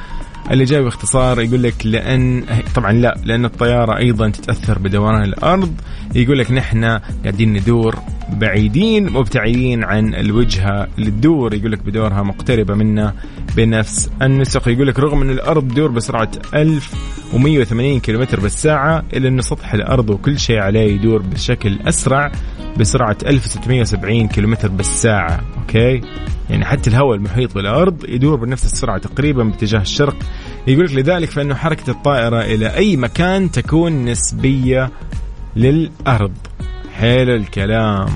الإجابة 0.51 0.83
باختصار 0.83 1.41
يقول 1.41 1.63
لك 1.63 1.85
لأن 1.85 2.43
طبعا 2.75 2.91
لا 2.91 3.17
لأن 3.25 3.45
الطيارة 3.45 3.97
أيضا 3.97 4.29
تتأثر 4.29 4.79
بدوران 4.79 5.23
الأرض. 5.23 5.73
يقول 6.15 6.39
لك 6.39 6.51
نحن 6.51 6.99
قاعدين 7.23 7.53
ندور 7.53 7.95
بعيدين 8.33 9.11
مبتعدين 9.11 9.83
عن 9.83 10.15
الوجهة 10.15 10.87
اللي 10.97 11.11
تدور 11.11 11.53
يقول 11.53 11.71
لك 11.71 11.79
بدورها 11.79 12.23
مقتربة 12.23 12.73
منا 12.73 13.13
بنفس 13.55 14.09
النسق. 14.21 14.67
يقول 14.67 14.87
لك 14.87 14.99
رغم 14.99 15.21
أن 15.21 15.29
الأرض 15.29 15.71
تدور 15.71 15.91
بسرعة 15.91 16.31
1180 16.53 17.99
كم 17.99 18.13
بالساعة 18.41 19.03
إلا 19.13 19.29
أن 19.29 19.41
سطح 19.41 19.73
الأرض 19.73 20.09
وكل 20.09 20.39
شيء 20.39 20.59
عليه 20.59 20.95
يدور 20.95 21.21
بشكل 21.21 21.79
أسرع. 21.87 22.31
بسرعة 22.79 23.17
1670 23.25 24.27
كم 24.27 24.53
بالساعة 24.53 25.43
أوكي؟ 25.57 26.01
يعني 26.49 26.65
حتى 26.65 26.89
الهواء 26.89 27.15
المحيط 27.17 27.55
بالأرض 27.55 28.05
يدور 28.09 28.35
بنفس 28.35 28.65
السرعة 28.65 28.97
تقريبا 28.97 29.43
باتجاه 29.43 29.81
الشرق. 29.81 30.15
يقول 30.67 30.85
لك 30.85 30.93
لذلك 30.93 31.29
فإنه 31.29 31.55
حركة 31.55 31.91
الطائرة 31.91 32.41
إلى 32.41 32.75
أي 32.75 32.97
مكان 32.97 33.51
تكون 33.51 34.05
نسبية 34.05 34.91
للأرض. 35.55 36.33
حلو 36.93 37.35
الكلام. 37.35 38.07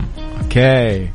okay. 0.44 1.10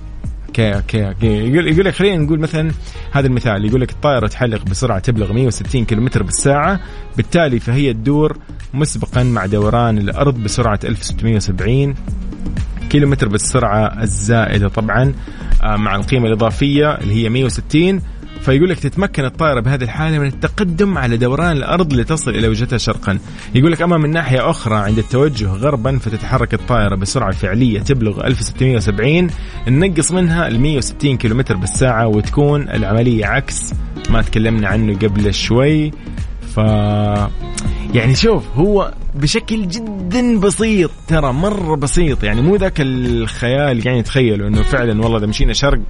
okay 0.49 0.75
okay 0.75 1.09
okay. 1.09 1.27
يقول 1.27 1.69
يقول 1.69 1.85
لك 1.85 1.95
خلينا 1.95 2.17
نقول 2.17 2.41
مثلا 2.41 2.73
هذا 3.13 3.27
المثال. 3.27 3.65
يقول 3.65 3.81
لك 3.81 3.91
الطائرة 3.91 4.27
تحلق 4.27 4.65
بسرعة 4.65 4.99
تبلغ 4.99 5.33
160 5.33 5.85
كم 5.85 6.05
بالساعة 6.05 6.81
بالتالي 7.17 7.61
فهي 7.61 7.93
تدور 7.93 8.39
مسبقا 8.75 9.23
مع 9.23 9.47
دوران 9.47 9.99
الأرض 9.99 10.35
بسرعة 10.35 10.81
1670 10.85 11.95
كيلومتر 12.93 13.29
بالسرعة 13.29 14.03
الزائدة. 14.03 14.69
طبعا 14.69 15.15
آه، 15.63 15.77
مع 15.77 15.97
القيمة 15.97 16.27
الإضافية 16.27 16.95
اللي 16.95 17.15
هي 17.15 17.29
160 17.29 18.01
فيقول 18.41 18.69
لك 18.69 18.79
تتمكن 18.79 19.25
الطائرة 19.25 19.61
بهذه 19.61 19.83
الحالة 19.83 20.19
من 20.19 20.27
التقدم 20.27 20.99
على 20.99 21.17
دوران 21.17 21.57
الأرض 21.57 21.93
لتصل 21.93 22.31
إلى 22.31 22.49
وجهتها 22.49 22.79
شرقا. 22.79 23.19
يقول 23.55 23.73
لك 23.73 23.83
أما 23.83 23.99
من 23.99 24.11
ناحية 24.11 24.51
أخرى 24.51 24.75
عند 24.75 24.99
التوجه 24.99 25.47
غربا 25.47 25.99
فتتحرك 25.99 26.55
الطائرة 26.55 26.95
بسرعة 26.95 27.31
فعلية 27.31 27.81
تبلغ 27.81 28.27
1670 28.27 29.27
ننقص 29.69 30.13
منها 30.13 30.49
ال 30.49 30.61
160 30.61 31.17
كم 31.17 31.43
بالساعة 31.43 32.07
وتكون 32.07 32.69
العملية 32.69 33.27
عكس 33.27 33.75
ما 34.11 34.23
تكلمنا 34.23 34.69
عنه 34.69 34.95
قبل 34.95 35.35
شوي. 35.35 35.91
ف 36.57 36.61
يعني 37.95 38.15
شوف 38.15 38.45
هو 38.57 38.95
بشكل 39.15 39.69
جدا 39.69 40.41
بسيط 40.41 40.91
ترى 41.09 41.33
مرة 41.33 41.77
بسيط. 41.77 42.25
يعني 42.25 42.43
مو 42.43 42.57
ذاك 42.57 42.81
الخيال 42.81 43.87
يعني 43.87 44.03
تخيلوا 44.03 44.49
إنه 44.49 44.63
فعلا 44.63 45.03
والله 45.03 45.19
إذا 45.19 45.27
مشينا 45.27 45.53
شرق 45.53 45.81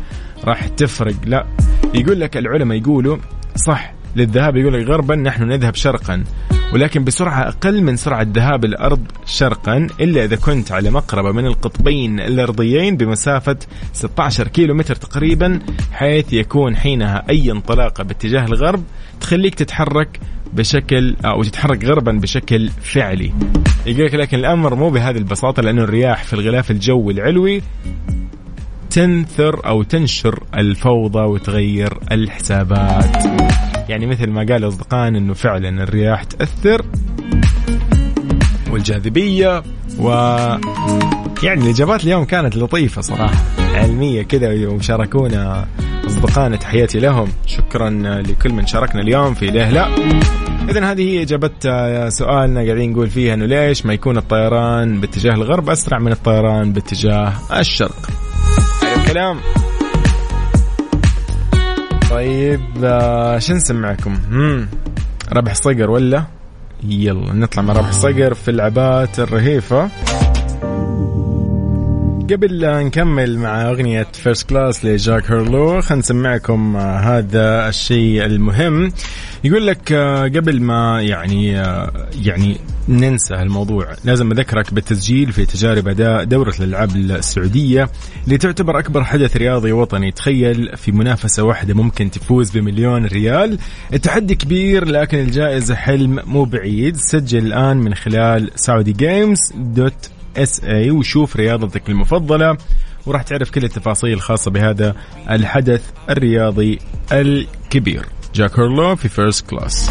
راح 0.45 0.69
تفرق. 0.69 1.15
لا 1.27 1.47
يقول 1.95 2.21
لك 2.21 2.37
العلماء 2.37 2.79
يقولوا 2.79 3.17
صح 3.57 3.95
للذهاب 4.17 4.57
يقول 4.57 4.75
لك 4.75 4.89
غربا 4.89 5.17
نحن 5.17 5.43
نذهب 5.43 5.75
شرقا 5.75 6.25
ولكن 6.73 7.05
بسرعة 7.05 7.49
أقل 7.49 7.83
من 7.83 7.97
سرعة 7.97 8.27
ذهاب 8.35 8.65
الأرض 8.65 9.01
شرقا 9.27 9.87
إلا 10.01 10.25
إذا 10.25 10.37
كنت 10.37 10.73
على 10.73 10.91
مقربة 10.91 11.33
من 11.33 11.47
القطبين 11.47 12.21
الأرضيين 12.21 12.97
بمسافة 12.97 13.57
16 13.93 14.49
كيلو 14.49 14.75
متر 14.75 14.95
تقريبا 14.95 15.59
حيث 15.93 16.33
يكون 16.33 16.77
حينها 16.77 17.25
أي 17.31 17.51
انطلاقة 17.51 18.05
باتجاه 18.05 18.45
الغرب 18.45 18.83
تخليك 19.23 19.55
تتحرك 19.55 20.21
بشكل 20.53 21.17
أو 21.25 21.43
تتحرك 21.43 21.85
غربا 21.85 22.13
بشكل 22.13 22.69
فعلي. 22.69 23.33
يقول 23.87 24.07
لك 24.07 24.15
لكن 24.15 24.39
الأمر 24.39 24.75
مو 24.75 24.91
بهذه 24.91 25.17
البساطة 25.17 25.63
لأنه 25.63 25.83
الرياح 25.83 26.25
في 26.25 26.33
الغلاف 26.33 26.71
الجوي 26.71 27.13
العلوي 27.13 27.63
تنثر 28.91 29.67
أو 29.67 29.83
تنشر 29.83 30.43
الفوضى 30.55 31.19
وتغير 31.19 31.99
الحسابات. 32.13 33.25
يعني 33.89 34.07
مثل 34.07 34.31
ما 34.31 34.47
قال 34.51 34.69
أصدقائنا 34.69 35.19
إنه 35.19 35.35
فعلا 35.35 35.83
الرياح 35.83 36.25
تأثر 36.25 36.85
والجاذبية 38.71 39.63
و 39.99 40.11
يعني 41.43 41.65
الإجابات 41.65 42.05
اليوم 42.05 42.25
كانت 42.25 42.57
لطيفة 42.57 43.01
صراحة. 43.03 43.35
علمية 43.75 44.23
كذا 44.23 44.69
وشاركونا 44.69 45.67
أصدقائنا 46.07 46.57
تحياتي 46.57 46.99
لهم. 46.99 47.29
شكرا 47.47 47.91
لكل 48.23 48.53
من 48.53 48.67
شاركنا 48.67 49.03
اليوم 49.03 49.35
في 49.35 49.47
ليه 49.47 49.71
لا. 49.71 49.89
اذا 50.69 50.93
هذه 50.93 51.03
هي 51.03 51.23
إجابة 51.23 51.51
سؤالنا 52.09 52.65
قاعدين 52.65 52.93
نقول 52.93 53.11
فيها 53.11 53.35
إنه 53.35 53.47
ليش 53.47 53.87
ما 53.87 53.93
يكون 53.95 54.17
الطيران 54.17 55.01
باتجاه 55.01 55.33
الغرب 55.35 55.71
أسرع 55.71 55.99
من 55.99 56.13
الطيران 56.13 56.73
باتجاه 56.73 57.33
الشرق؟ 57.59 58.11
الكلام 58.97 59.41
طيب 62.11 62.61
آه، 62.85 63.39
شو 63.39 63.53
نسمعكم؟ 63.55 64.19
ربح 65.33 65.55
صقر 65.55 65.91
ولا؟ 65.91 66.25
يلا 66.85 67.33
نطلع 67.33 67.63
مع 67.63 67.73
ربح 67.73 67.93
صقر 67.93 68.35
في 68.35 68.51
اللعبات 68.51 69.19
الرهيفة. 69.19 69.89
قبل 72.31 72.85
نكمل 72.85 73.39
مع 73.39 73.71
أغنية 73.71 74.07
First 74.13 74.49
Class 74.49 74.85
لجاك 74.85 75.31
هارلو 75.31 75.81
خلينا 75.81 76.01
نسمعكم 76.01 76.77
هذا 76.77 77.69
الشيء 77.69 78.25
المهم. 78.25 78.93
يقول 79.45 79.67
لك 79.67 79.93
قبل 80.37 80.63
ما 80.63 81.03
يعني 81.03 81.47
يعني 82.25 82.57
ننسى 82.89 83.35
الموضوع 83.35 83.95
لازم 84.05 84.33
أذكرك 84.33 84.75
بالتسجيل 84.75 85.33
في 85.33 85.47
تجارب 85.47 85.89
أداء 85.89 86.25
دورة 86.25 86.55
الألعاب 86.61 86.97
السعودية 86.97 87.89
اللي 88.25 88.39
تعتبر 88.39 88.79
أكبر 88.79 89.05
حدث 89.05 89.37
رياضي 89.37 89.73
وطني. 89.73 90.13
تخيل 90.13 90.77
في 90.77 90.93
منافسة 90.93 91.43
واحدة 91.43 91.75
ممكن 91.75 92.11
تفوز 92.11 92.51
بمليون 92.51 93.07
ريال. 93.07 93.59
التحدي 93.93 94.35
كبير 94.35 94.85
لكن 94.85 95.19
الجائزة 95.19 95.75
حلم 95.75 96.21
مو 96.27 96.45
بعيد. 96.45 96.97
سجل 96.97 97.47
الآن 97.47 97.77
من 97.77 97.95
خلال 97.95 98.51
Saudi 98.55 98.93
Games 98.93 99.53
dot 99.57 100.11
SA 100.37 100.91
وشوف 100.91 101.37
رياضتك 101.37 101.89
المفضلة 101.89 102.57
وراح 103.07 103.23
تعرف 103.23 103.51
كل 103.51 103.65
التفاصيل 103.65 104.13
الخاصة 104.13 104.51
بهذا 104.51 104.97
الحدث 105.31 105.83
الرياضي 106.11 106.79
الكبير 107.13 108.07
جاك 108.35 108.59
هارلو 108.59 108.97
في 108.97 109.09
First 109.09 109.47
Class 109.51 109.91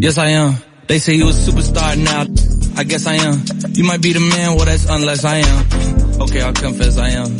Yes, 0.00 0.16
I 0.16 0.28
am. 0.28 0.54
They 0.86 0.98
say 1.00 1.14
you 1.14 1.28
a 1.28 1.32
superstar 1.32 1.96
now. 1.98 2.47
I 2.78 2.84
guess 2.84 3.08
I 3.08 3.14
am. 3.14 3.42
You 3.74 3.82
might 3.82 4.00
be 4.00 4.12
the 4.12 4.20
man, 4.20 4.54
well 4.54 4.64
that's 4.64 4.88
unless 4.88 5.24
I 5.24 5.38
am. 5.38 6.22
Okay, 6.22 6.40
I'll 6.40 6.52
confess 6.52 6.96
I 6.96 7.08
am. 7.08 7.36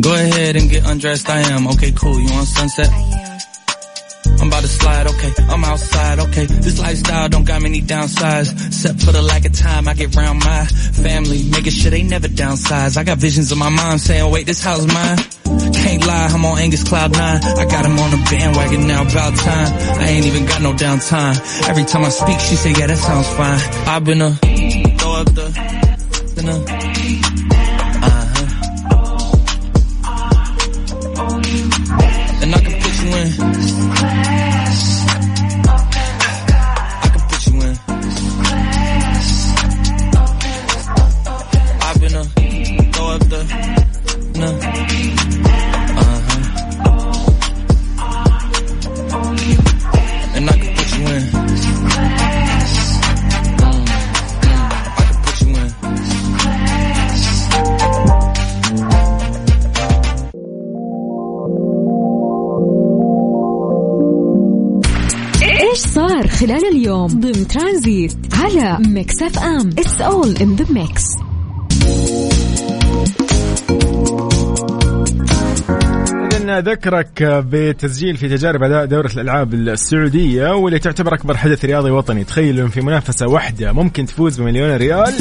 Go 0.00 0.14
ahead 0.14 0.54
and 0.54 0.70
get 0.70 0.86
undressed, 0.86 1.28
I 1.28 1.40
am. 1.50 1.66
Okay, 1.66 1.90
cool, 1.90 2.20
you 2.20 2.32
on 2.34 2.46
sunset? 2.46 2.88
I'm 4.40 4.46
about 4.46 4.62
to 4.62 4.68
slide, 4.68 5.08
okay. 5.08 5.32
I'm 5.48 5.64
outside, 5.64 6.20
okay. 6.20 6.46
This 6.46 6.78
lifestyle 6.78 7.28
don't 7.28 7.44
got 7.44 7.60
many 7.60 7.82
downsides. 7.82 8.68
Except 8.68 9.02
for 9.02 9.10
the 9.10 9.20
lack 9.20 9.44
of 9.46 9.52
time 9.52 9.88
I 9.88 9.94
get 9.94 10.16
around 10.16 10.38
my 10.38 10.64
family. 10.64 11.42
Making 11.50 11.72
sure 11.72 11.90
they 11.90 12.04
never 12.04 12.28
downsize. 12.28 12.96
I 12.96 13.02
got 13.02 13.18
visions 13.18 13.50
of 13.50 13.58
my 13.58 13.68
mom 13.68 13.98
saying, 13.98 14.30
wait, 14.30 14.46
this 14.46 14.62
house 14.62 14.78
is 14.78 14.86
mine. 14.86 15.18
Can't 15.82 16.06
lie, 16.06 16.28
I'm 16.32 16.44
on 16.44 16.58
Angus 16.58 16.84
Cloud 16.84 17.12
9. 17.12 17.20
I 17.20 17.64
got 17.64 17.84
him 17.86 17.98
on 17.98 18.10
the 18.10 18.16
bandwagon 18.30 18.86
now, 18.86 19.02
about 19.02 19.34
time. 19.36 19.72
I 20.00 20.08
ain't 20.08 20.26
even 20.26 20.46
got 20.46 20.62
no 20.62 20.72
downtime. 20.72 21.68
Every 21.68 21.84
time 21.84 22.04
I 22.04 22.10
speak, 22.10 22.38
she 22.40 22.56
say, 22.56 22.72
yeah, 22.72 22.86
that 22.86 22.98
sounds 22.98 23.28
fine. 23.28 23.60
I've 23.88 24.04
been 24.04 24.20
a, 24.20 24.30
throw 24.98 25.14
up 25.14 25.34
the, 25.34 25.70
ضمن 67.32 67.48
ترانزيت 67.48 68.16
على 68.32 68.78
ميكس 68.88 69.22
اف 69.22 69.38
ام 69.38 69.68
it's 69.68 70.00
all 70.00 70.36
in 70.36 70.56
the 70.56 70.72
mix 70.72 71.04
ذكرك 76.60 77.22
بتسجيل 77.22 78.16
في 78.16 78.28
تجارب 78.28 78.62
أداء 78.62 78.84
دورة 78.84 79.10
الألعاب 79.14 79.54
السعودية 79.54 80.54
واللي 80.54 80.78
تعتبر 80.78 81.14
أكبر 81.14 81.36
حدث 81.36 81.64
رياضي 81.64 81.90
وطني. 81.90 82.24
تخيلوا 82.24 82.68
في 82.68 82.80
منافسة 82.80 83.26
واحدة 83.26 83.72
ممكن 83.72 84.06
تفوز 84.06 84.40
بمليون 84.40 84.76
ريال. 84.76 85.14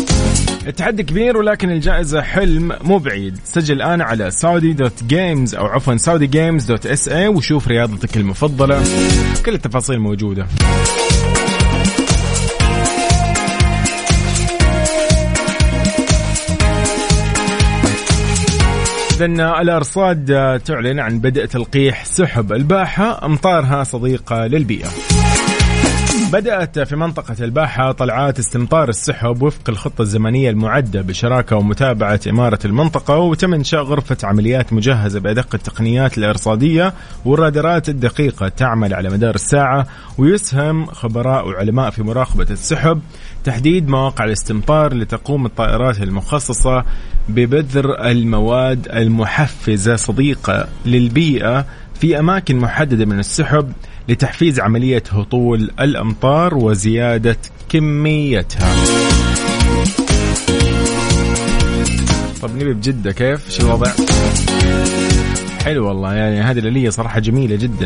التحدي 0.68 1.04
كبير 1.04 1.38
ولكن 1.38 1.72
الجائزة 1.72 2.22
حلم 2.22 2.74
مو 2.84 2.98
بعيد. 2.98 3.38
سجل 3.44 3.76
الآن 3.76 4.02
على 4.02 4.32
Saudi 4.32 4.74
dot 4.74 5.04
Games 5.08 5.56
أو 5.56 5.66
عفوا 5.66 5.98
Saudi 5.98 6.28
Games 6.28 6.66
dot 6.66 6.86
SA 6.86 7.28
وشوف 7.28 7.68
رياضتك 7.68 8.18
المفضلة. 8.18 8.84
كل 9.46 9.54
التفاصيل 9.54 10.00
موجودة. 10.00 10.48
إذا 19.22 19.62
الأرصاد 19.62 20.26
تعلن 20.66 21.00
عن 21.00 21.20
بدء 21.20 21.46
تلقيح 21.46 22.06
سحب 22.06 22.54
الباحة 22.54 23.26
أمطارها 23.26 23.84
صديقة 23.84 24.48
للبيئة. 24.48 24.90
بدأت 26.34 26.80
في 26.80 26.96
منطقة 26.96 27.36
الباحة 27.42 27.92
طلعات 27.92 28.40
استمطار 28.40 28.90
السحب 28.90 29.42
وفق 29.42 29.70
الخطة 29.70 30.02
الزمنية 30.02 30.50
المعدة 30.50 31.02
بشراكة 31.02 31.56
ومتابعة 31.56 32.20
إمارة 32.28 32.60
المنطقة 32.66 33.18
وتم 33.18 33.54
إنشاء 33.54 33.84
غرفة 33.84 34.18
عمليات 34.24 34.74
مجهزة 34.74 35.20
بأدق 35.20 35.56
التقنيات 35.56 36.18
الإرصادية 36.18 36.94
والرادارات 37.26 37.90
الدقيقة 37.90 38.48
تعمل 38.48 38.94
على 38.94 39.10
مدار 39.10 39.36
الساعة 39.36 39.88
ويسهم 40.18 40.86
خبراء 40.86 41.48
وعلماء 41.48 41.90
في 41.90 42.04
مراقبة 42.04 42.48
السحب. 42.50 43.02
تحديد 43.44 43.88
مواقع 43.88 44.26
الاستمطار 44.26 44.94
لتقوم 44.94 45.46
الطائرات 45.46 46.02
المخصصة 46.02 46.84
ببذر 47.30 48.06
المواد 48.06 48.88
المحفزة 48.94 49.96
صديقة 49.96 50.68
للبيئة 50.86 51.66
في 52.00 52.20
أماكن 52.20 52.56
محددة 52.56 53.06
من 53.06 53.20
السحب 53.20 53.72
لتحفيز 54.10 54.60
عملية 54.60 55.04
هطول 55.12 55.72
الأمطار 55.80 56.56
وزيادة 56.56 57.38
كميتها 57.70 58.76
طب 62.42 62.56
نبي 62.56 62.74
بجدة 62.74 63.12
كيف؟ 63.12 63.50
شو 63.52 63.68
الوضع؟ 63.68 63.92
حلو 65.66 65.88
والله 65.88 66.14
يعني 66.14 66.42
هذه 66.42 66.60
الآلية 66.60 66.90
صراحة 66.90 67.20
جميلة 67.20 67.56
جدا 67.56 67.86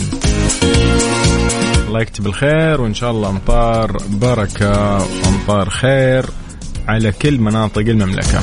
الله 1.93 2.01
يكتب 2.01 2.27
الخير 2.27 2.81
وإن 2.81 2.93
شاء 2.93 3.11
الله 3.11 3.29
أمطار 3.29 3.97
بركة 4.09 4.97
وأمطار 4.97 5.69
خير 5.69 6.25
على 6.87 7.11
كل 7.11 7.39
مناطق 7.39 7.81
المملكة 7.81 8.39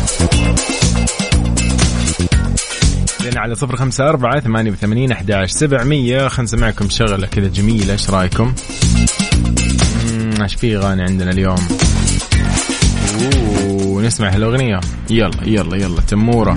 لنا 3.24 3.40
على 3.40 3.54
صفر 3.54 3.76
خمسة 3.76 4.08
أربعة 4.08 4.40
ثمانية 4.40 4.70
وثمانين 4.70 5.12
أحداش 5.12 5.50
سبعمية 5.50 6.28
خمسة 6.28 6.58
معكم 6.58 6.88
شغلة 6.88 7.26
كذا 7.26 7.48
جميلة 7.48 7.92
إيش 7.92 8.10
رأيكم؟ 8.10 8.54
إيش 10.42 10.54
في 10.54 10.76
غاني 10.76 11.02
عندنا 11.02 11.30
اليوم؟ 11.30 11.68
أوه 13.22 14.02
نسمع 14.02 14.28
هالأغنية 14.28 14.80
يلا 15.10 15.44
يلا 15.44 15.76
يلا 15.76 16.00
تمورة 16.00 16.54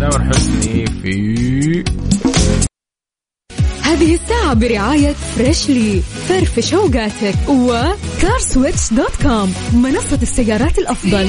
تامر 0.00 0.24
حسني 0.24 0.86
في 0.86 1.84
هذه 3.94 4.14
الساعة 4.14 4.54
برعاية 4.54 5.12
فريشلي 5.12 6.00
فرفش 6.00 6.74
اوقاتك 6.74 7.48
وكارسويتش 7.48 8.92
dot 8.92 9.22
com 9.22 9.54
منصة 9.72 10.18
السيارات 10.22 10.78
الأفضل. 10.78 11.28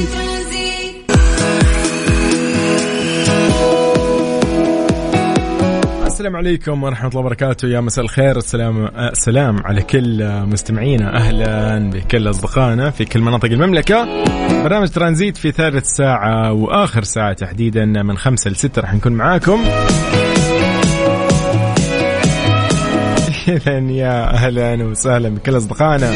السلام 6.06 6.36
عليكم 6.36 6.84
ورحمة 6.84 7.10
الله 7.10 7.20
وبركاته. 7.20 7.68
يا 7.68 7.82
مساء 7.82 8.06
الخير. 8.06 8.38
السلام 8.38 8.86
السلام 8.98 9.60
على 9.66 9.82
كل 9.82 10.42
مستمعينا. 10.46 11.18
أهلا 11.18 11.90
بكل 11.90 12.30
أصدقائنا 12.30 12.92
في 12.92 13.06
كل 13.06 13.22
مناطق 13.22 13.46
المملكة. 13.46 14.24
برنامج 14.64 14.90
ترانزيت 14.90 15.38
في 15.38 15.52
ثالث 15.52 15.86
ساعة 15.86 16.54
وآخر 16.54 17.04
ساعة 17.04 17.34
تحديدا 17.34 17.86
من 17.86 18.18
خمسة 18.18 18.52
لستة. 18.52 18.82
راح 18.82 18.94
نكون 18.94 19.12
معاكم. 19.12 19.64
إذا 23.48 23.80
يا 23.80 24.34
أهلا 24.34 24.84
وسهلا 24.84 25.30
بكل 25.30 25.58
أصدقائنا. 25.58 26.12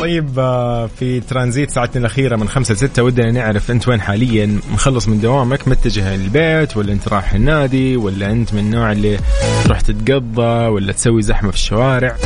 طيب 0.00 0.38
آه، 0.38 0.86
في 0.86 1.20
ترانزيت 1.20 1.70
ساعتنا 1.70 2.00
الأخيرة 2.00 2.36
من 2.36 2.48
خمسة 2.48 2.74
لستة 2.74 3.02
ودنا 3.02 3.30
نعرف 3.30 3.70
أنت 3.70 3.88
وين 3.88 4.00
حاليا. 4.00 4.58
مخلص 4.72 5.08
من 5.08 5.20
دوامك 5.20 5.68
متجه 5.68 6.16
للبيت 6.16 6.76
ولا 6.76 6.92
أنت 6.92 7.08
رايح 7.08 7.32
النادي 7.34 7.96
ولا 7.96 8.30
أنت 8.30 8.54
من 8.54 8.60
النوع 8.60 8.92
اللي 8.92 9.18
تروح 9.64 9.80
تتقضى 9.80 10.66
ولا 10.66 10.92
تسوي 10.92 11.22
زحمة 11.22 11.50
في 11.50 11.56
الشوارع 11.56 12.16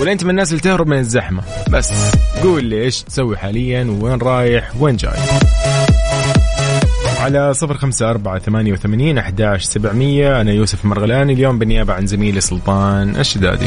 ولا 0.00 0.12
أنت 0.12 0.24
من 0.24 0.30
الناس 0.30 0.50
اللي 0.50 0.60
تهرب 0.60 0.86
من 0.86 0.98
الزحمة. 0.98 1.42
بس 1.70 1.92
قول 2.42 2.64
لي 2.64 2.82
إيش 2.82 3.02
تسوي 3.02 3.36
حاليا 3.36 3.98
وين 4.00 4.18
رايح 4.18 4.70
وين 4.80 4.96
جاي؟ 4.96 5.12
على 7.26 7.54
صفر 7.54 7.74
خمسة 7.74 8.10
أربعة 8.10 8.38
ثمانية 8.38 8.72
وثمانين 8.72 9.18
أحداش 9.18 9.64
سبعمية. 9.64 10.40
أنا 10.40 10.52
يوسف 10.52 10.84
مرغلاني 10.84 11.32
اليوم 11.32 11.58
بالنيابة 11.58 11.92
عن 11.92 12.06
زميلي 12.06 12.40
سلطان 12.40 13.16
الشدادي. 13.16 13.66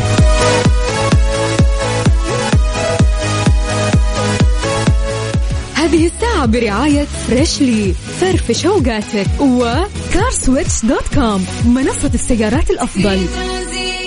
هذه 5.74 6.05
الساعة 6.05 6.45
برعاية 6.45 7.03
فريشلي 7.03 7.93
فرفش 7.93 8.66
اوقاتك 8.66 9.41
وكارسويتش 9.41 10.86
dot 10.86 11.15
com 11.15 11.45
منصة 11.66 12.12
السيارات 12.14 12.70
الأفضل. 12.70 13.20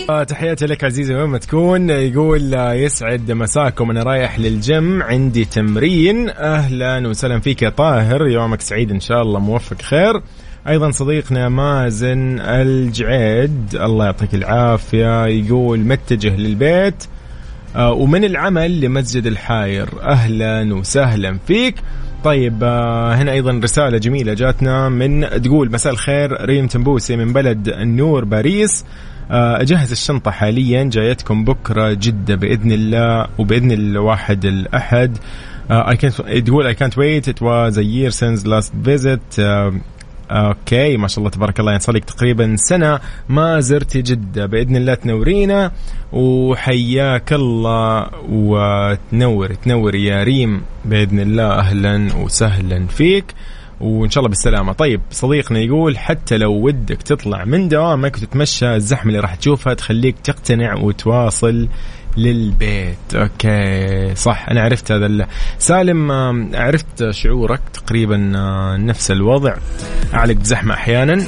تحياتي 0.07 0.67
لك 0.67 0.85
عزيزي 0.85 1.15
وين 1.15 1.25
ما 1.25 1.39
تكون. 1.39 1.91
يقول 1.91 2.55
آه، 2.55 2.73
يسعد 2.73 3.33
مساكم. 3.33 3.91
أنا 3.91 4.03
رايح 4.03 4.39
للجيم 4.39 5.03
عندي 5.03 5.45
تمرين. 5.45 6.31
أهلا 6.31 7.09
وسهلا 7.09 7.41
فيك 7.41 7.63
يا 7.63 7.69
طاهر. 7.69 8.27
يومك 8.27 8.61
سعيد 8.61 8.91
إن 8.91 9.01
شاء 9.01 9.23
الله 9.23 9.41
موفق 9.41 9.83
خير. 9.83 10.23
أيضا 10.69 10.91
صديقنا 10.91 11.49
مازن 11.49 12.41
الجعيد 12.41 13.75
الله 13.75 14.05
يعطيك 14.05 14.35
العافية. 14.35 15.27
يقول 15.27 15.79
متجه 15.79 16.37
للبيت 16.37 17.05
آه، 17.77 17.93
ومن 17.93 18.25
العمل 18.25 18.81
لمسجد 18.81 19.27
الحاير. 19.27 19.89
أهلا 20.03 20.75
وسهلا 20.75 21.39
فيك. 21.47 21.75
طيب 22.25 22.59
آه، 22.63 23.15
هنا 23.15 23.33
أيضا 23.33 23.61
رسالة 23.63 23.99
جميلة 23.99 24.35
جاتنا 24.35 24.89
من 24.89 25.43
تقول 25.43 25.73
مساء 25.73 25.93
الخير 25.93 26.45
ريم 26.45 26.67
تنبوسي 26.67 27.17
من 27.17 27.33
بلد 27.33 27.69
النور 27.69 28.25
باريس. 28.25 28.85
آه، 28.85 29.12
أجهز 29.33 29.91
الشنطة 29.93 30.31
حاليا 30.31 30.85
جايتكم 30.85 31.45
بكرة 31.45 31.93
جدة 31.93 32.35
بإذن 32.35 32.73
الله 32.73 33.27
وبإذن 33.39 33.73
الواحد 33.73 34.45
الأحد. 34.45 35.19
اي 35.71 35.97
كانت 35.97 36.15
تقول 36.15 36.77
can't 36.77 36.97
wait. 36.97 37.29
It 37.29 37.41
was 37.41 37.79
a 37.79 37.85
year 37.85 38.11
since 38.11 38.47
last 38.47 38.73
visit. 38.87 39.39
آه، 39.39 39.73
أوكي 40.31 40.97
ما 40.97 41.09
شاء 41.09 41.19
الله 41.19 41.31
تبارك 41.31 41.61
الله 41.61 41.71
يعني 41.73 41.83
صار 41.83 41.95
لك 41.95 42.05
تقريبا 42.05 42.57
سنة. 42.57 43.01
ما 43.29 43.61
زرتي 43.61 44.03
جدة. 44.03 44.47
بإذن 44.47 44.77
الله 44.77 44.95
تنورينا. 44.95 45.73
وحياك 46.13 47.33
الله 47.33 48.07
وتنور 48.29 49.55
تنور 49.55 49.95
يا 49.95 50.23
ريم. 50.23 50.63
بإذن 50.85 51.21
الله 51.21 51.53
أهلا 51.53 52.17
وسهلا 52.17 52.87
فيك. 52.87 53.25
وإن 53.83 54.11
شاء 54.11 54.21
الله 54.21 54.29
بالسلامة. 54.29 54.73
طيب 54.73 55.01
صديقنا 55.11 55.59
يقول 55.59 55.99
حتى 55.99 56.39
لو 56.39 56.53
ودك 56.53 57.03
تطلع 57.03 57.45
من 57.45 57.69
دوامك 57.69 58.17
وتتمشى 58.17 58.75
الزحمة 58.75 59.09
اللي 59.09 59.21
راح 59.21 59.35
تشوفها 59.35 59.75
تخليك 59.75 60.17
تقتنع 60.25 60.75
وتواصل 60.75 61.69
للبيت. 62.17 63.15
أوكي 63.15 64.15
صح 64.15 64.49
أنا 64.49 64.61
عرفت 64.61 64.93
هذا 64.93 65.07
ال- 65.07 65.27
سالم 65.59 66.13
عرفت 66.55 67.11
شعورك 67.11 67.61
تقريبا 67.75 68.17
نفس 68.79 69.11
الوضع. 69.11 69.55
أعلق 70.15 70.35
بزحمة 70.35 70.75
أحيانا. 70.75 71.25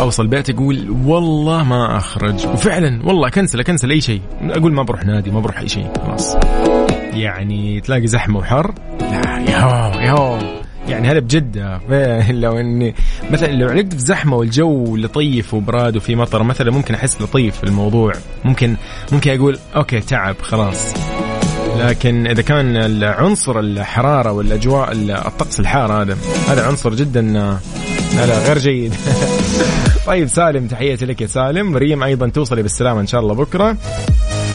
أوصل 0.00 0.26
بيت 0.26 0.50
أقول 0.50 0.96
والله 1.04 1.64
ما 1.64 1.96
أخرج. 1.96 2.46
وفعلا 2.46 3.06
والله 3.06 3.28
كنسل 3.28 3.62
كنسل 3.62 3.90
أي 3.90 4.00
شيء. 4.00 4.20
أقول 4.42 4.72
ما 4.72 4.82
بروح 4.82 5.04
نادي 5.04 5.30
ما 5.30 5.40
بروح 5.40 5.58
أي 5.58 5.68
شيء. 5.68 5.92
خلاص. 6.06 6.36
يعني 7.12 7.80
تلاقي 7.80 8.06
زحمة 8.06 8.38
وحر. 8.38 8.74
لا 9.00 9.38
يا 9.38 9.92
يا 10.02 10.57
يعني 10.88 11.08
هذا 11.08 11.18
بجدة. 11.18 11.80
لو 12.30 12.58
إني 12.60 12.94
مثلا 13.30 13.52
لو 13.52 13.68
علقت 13.68 13.92
في 13.92 13.98
زحمة 13.98 14.36
والجو 14.36 14.96
لطيف 14.96 15.54
وبراد 15.54 15.96
وفي 15.96 16.16
مطر 16.16 16.42
مثلا 16.42 16.70
ممكن 16.70 16.94
أحس 16.94 17.22
لطيف 17.22 17.56
في 17.56 17.64
الموضوع. 17.64 18.12
ممكن 18.44 18.76
ممكن 19.12 19.30
أقول 19.30 19.58
أوكي 19.76 20.00
تعب 20.00 20.36
خلاص. 20.42 20.94
لكن 21.78 22.26
إذا 22.26 22.42
كان 22.42 22.76
العنصر 22.76 23.60
الحرارة 23.60 24.32
والأجواء 24.32 24.92
الطقس 24.92 25.60
الحار 25.60 26.02
هذا 26.02 26.16
هذا 26.48 26.66
عنصر 26.66 26.94
جدا 26.94 27.22
لا 27.22 28.38
غير 28.46 28.58
جيد. 28.58 28.94
طيب 30.06 30.28
سالم 30.28 30.66
تحياتي 30.66 31.06
لك 31.06 31.20
يا 31.20 31.26
سالم. 31.26 31.76
ريم 31.76 32.02
أيضا 32.02 32.28
توصلي 32.28 32.62
بالسلامة 32.62 33.00
إن 33.00 33.06
شاء 33.06 33.20
الله 33.20 33.34
بكرة. 33.34 33.76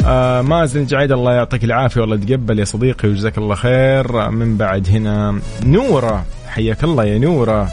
آه 0.06 0.42
مازن 0.42 0.86
جعيد 0.86 1.12
الله 1.12 1.34
يعطيك 1.34 1.64
العافية 1.64 2.02
والله 2.02 2.18
تقبل 2.18 2.60
يا 2.60 2.66
صديقي 2.66 3.10
وجزاك 3.10 3.38
الله 3.38 3.56
خير. 3.56 4.30
من 4.30 4.58
بعد 4.58 4.88
هنا 4.90 5.40
نورة 5.64 6.26
حياك 6.48 6.84
الله 6.84 7.04
يا 7.04 7.18
نورة. 7.18 7.70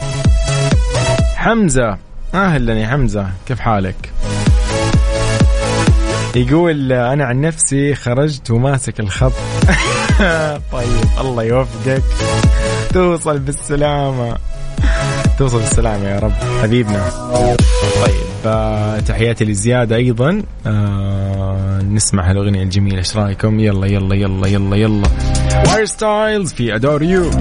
حمزة 1.35 1.97
أهلا 2.33 2.73
يا 2.73 2.87
حمزة. 2.87 3.29
كيف 3.47 3.59
حالك؟ 3.59 3.95
يقول 6.35 6.91
أنا 6.91 7.25
عن 7.25 7.41
نفسي 7.41 7.95
خرجت 7.95 8.51
وماسك 8.51 8.99
الخط. 8.99 9.33
طيب 10.73 11.03
الله 11.19 11.43
يوفقك. 11.43 12.03
توصل 12.93 13.39
بالسلامة. 13.39 14.37
توصل 15.39 15.59
بالسلامة 15.59 16.09
يا 16.09 16.19
رب 16.19 16.33
حبيبنا. 16.61 17.09
طيب. 18.05 18.30
آه، 18.45 18.99
تحياتي 18.99 19.45
لزياد 19.45 19.91
أيضا. 19.93 20.43
آه 20.65 21.81
نسمع 21.81 22.29
هالأغنية 22.31 22.63
الجميلة 22.63 22.97
إيش 22.97 23.17
رأيكم؟ 23.17 23.59
يلا 23.59 23.87
يلا 23.87 24.15
يلا 24.15 24.47
يلا 24.47 24.75
يلا. 24.75 25.07
هاري 25.67 25.85
ستايلز 25.85 26.53
في 26.53 26.75
Adore 26.75 27.03
You 27.03 27.31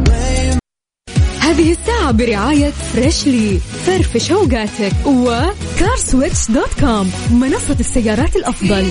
هذه 1.40 1.72
الساعة 1.72 2.10
برعاية 2.10 2.70
Freshly 2.70 3.58
فرفش 3.58 4.32
اوقاتك 4.32 4.92
و 5.06 5.21
CarSwitch 5.21 6.50
dot 6.50 6.80
com 6.80 7.12
منصة 7.30 7.76
السيارات 7.80 8.36
الأفضل. 8.36 8.86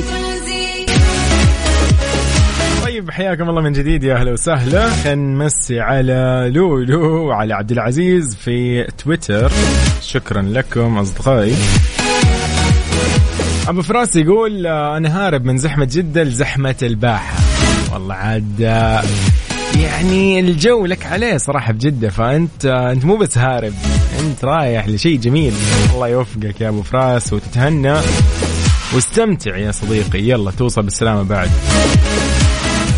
طيب 2.99 3.11
حياكم 3.11 3.49
الله 3.49 3.61
من 3.61 3.71
جديد 3.71 4.03
يا 4.03 4.15
أهلا 4.15 4.31
وسهلا. 4.31 4.89
خلينا 4.89 5.15
نمسي 5.15 5.79
على 5.79 6.51
لولو 6.53 7.27
وعلى 7.27 7.53
عبد 7.53 7.71
العزيز 7.71 8.35
في 8.35 8.83
تويتر. 8.83 9.51
شكرا 10.01 10.41
لكم 10.41 10.97
أصدقائي. 10.97 11.55
أبو 13.67 13.81
فراس 13.81 14.15
يقول 14.15 14.67
آه، 14.67 14.97
أنا 14.97 15.17
هارب 15.27 15.45
من 15.45 15.57
زحمة 15.57 15.85
جدة 15.91 16.23
لزحمة 16.23 16.75
الباحة. 16.83 17.33
والله 17.93 18.15
عاد 18.15 18.61
آه، 18.61 19.03
يعني 19.81 20.39
الجو 20.39 20.85
لك 20.85 21.05
عليه 21.05 21.37
صراحة 21.37 21.73
بجدة 21.73 22.09
فأنت 22.09 22.65
آه، 22.65 22.91
أنت 22.91 23.05
مو 23.05 23.17
بس 23.17 23.37
هارب 23.37 23.73
أنت 24.19 24.45
رايح 24.45 24.87
لشيء 24.87 25.19
جميل. 25.19 25.53
الله 25.93 26.07
يوفقك 26.07 26.61
يا 26.61 26.69
أبو 26.69 26.81
فراس 26.81 27.33
وتتهنى. 27.33 27.93
واستمتع 28.93 29.57
يا 29.57 29.71
صديقي. 29.71 30.19
يلا 30.19 30.51
توصل 30.51 30.81
بالسلامة 30.81 31.23
بعد. 31.23 31.49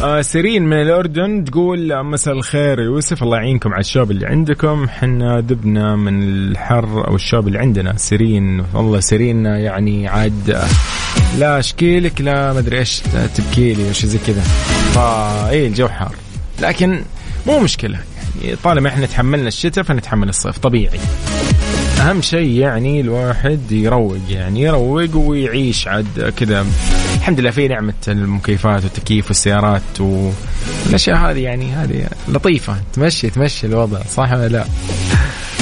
آه 0.04 0.22
سيرين 0.22 0.66
من 0.66 0.82
الأردن 0.82 1.44
تقول 1.44 2.04
مساء 2.04 2.34
الخير 2.34 2.80
يوسف 2.80 3.24
الله 3.24 3.38
يعينكم 3.38 3.74
على 3.74 3.80
الشوب 3.80 4.12
اللي 4.12 4.28
عندكم. 4.28 4.90
حنا 4.90 5.40
ذبنا 5.48 5.96
من 5.96 6.24
الحر 6.24 7.08
أو 7.08 7.16
الشوب 7.16 7.48
اللي 7.48 7.60
عندنا. 7.60 7.98
سيرين 7.98 8.66
والله 8.74 9.00
سيرين 9.00 9.46
يعني 9.46 10.08
عاد 10.08 10.62
لا 11.38 11.60
أشكيلك 11.60 12.22
لا 12.22 12.54
مدري 12.54 12.80
إيش 12.80 13.02
تبكي 13.36 13.74
لي 13.74 13.90
وش 13.90 14.06
زي 14.06 14.18
كذا. 14.28 14.42
فإيه 14.94 15.68
الجو 15.68 15.88
حار. 15.88 16.16
لكن 16.62 17.02
مو 17.48 17.60
مشكلة. 17.60 18.00
يعني 18.42 18.56
طالما 18.56 18.90
إحنا 18.90 19.06
تحملنا 19.06 19.48
الشتاء 19.48 19.84
فنتحمل 19.84 20.30
الصيف 20.30 20.58
طبيعي. 20.58 21.00
أهم 22.02 22.22
شيء 22.22 22.50
يعني 22.50 23.02
الواحد 23.02 23.72
يروق 23.72 24.18
يعني 24.30 24.62
يروق 24.62 25.16
ويعيش 25.16 25.88
عاد 25.88 26.34
كذا. 26.38 26.66
الحمد 27.22 27.40
لله 27.40 27.52
في 27.52 27.68
نعمة 27.68 27.94
المكيفات 28.08 28.84
والتكييف 28.84 29.28
والسيارات 29.28 30.02
والاشياء 30.02 31.18
هذه 31.18 31.40
يعني 31.40 31.72
هذه 31.72 32.08
لطيفة. 32.28 32.76
تمشي 32.94 33.30
تمشي 33.30 33.68
الوضع 33.68 34.00
صح 34.04 34.32
ولا 34.32 34.48
لا؟ 34.48 34.66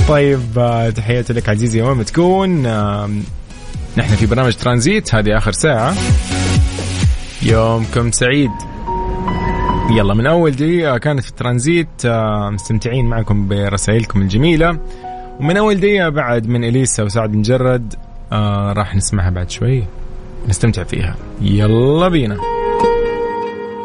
طيب 0.08 0.40
آه، 0.58 0.90
تحياتي 0.90 1.34
لك 1.34 1.50
عزيزي 1.50 1.82
وين 1.82 2.06
تكون 2.06 2.62
نحن 3.98 4.16
في 4.20 4.26
برنامج 4.26 4.54
ترانزيت 4.54 5.16
هذه 5.16 5.38
آخر 5.38 5.52
ساعة. 5.52 5.96
يومكم 7.44 8.12
سعيد. 8.12 8.52
يلا 9.92 10.14
من 10.14 10.28
أول 10.28 10.52
دقيقة 10.52 10.98
كانت 10.98 11.24
في 11.24 11.30
الترانزيت 11.30 12.08
مستمتعين 12.52 13.06
معكم 13.06 13.48
برسائلكم 13.48 14.22
الجميلة. 14.22 14.80
ومن 15.40 15.58
أول 15.58 15.80
دقيقة 15.80 16.10
بعد 16.10 16.48
من 16.48 16.64
إليسا 16.64 17.04
وسعد 17.04 17.34
مجرد 17.34 17.94
آه 18.32 18.74
راح 18.74 18.96
نسمعها 18.96 19.30
بعد 19.30 19.50
شوي. 19.50 19.99
نستمتع 20.48 20.84
فيها. 20.84 21.16
يلا 21.42 22.08
بينا. 22.08 22.38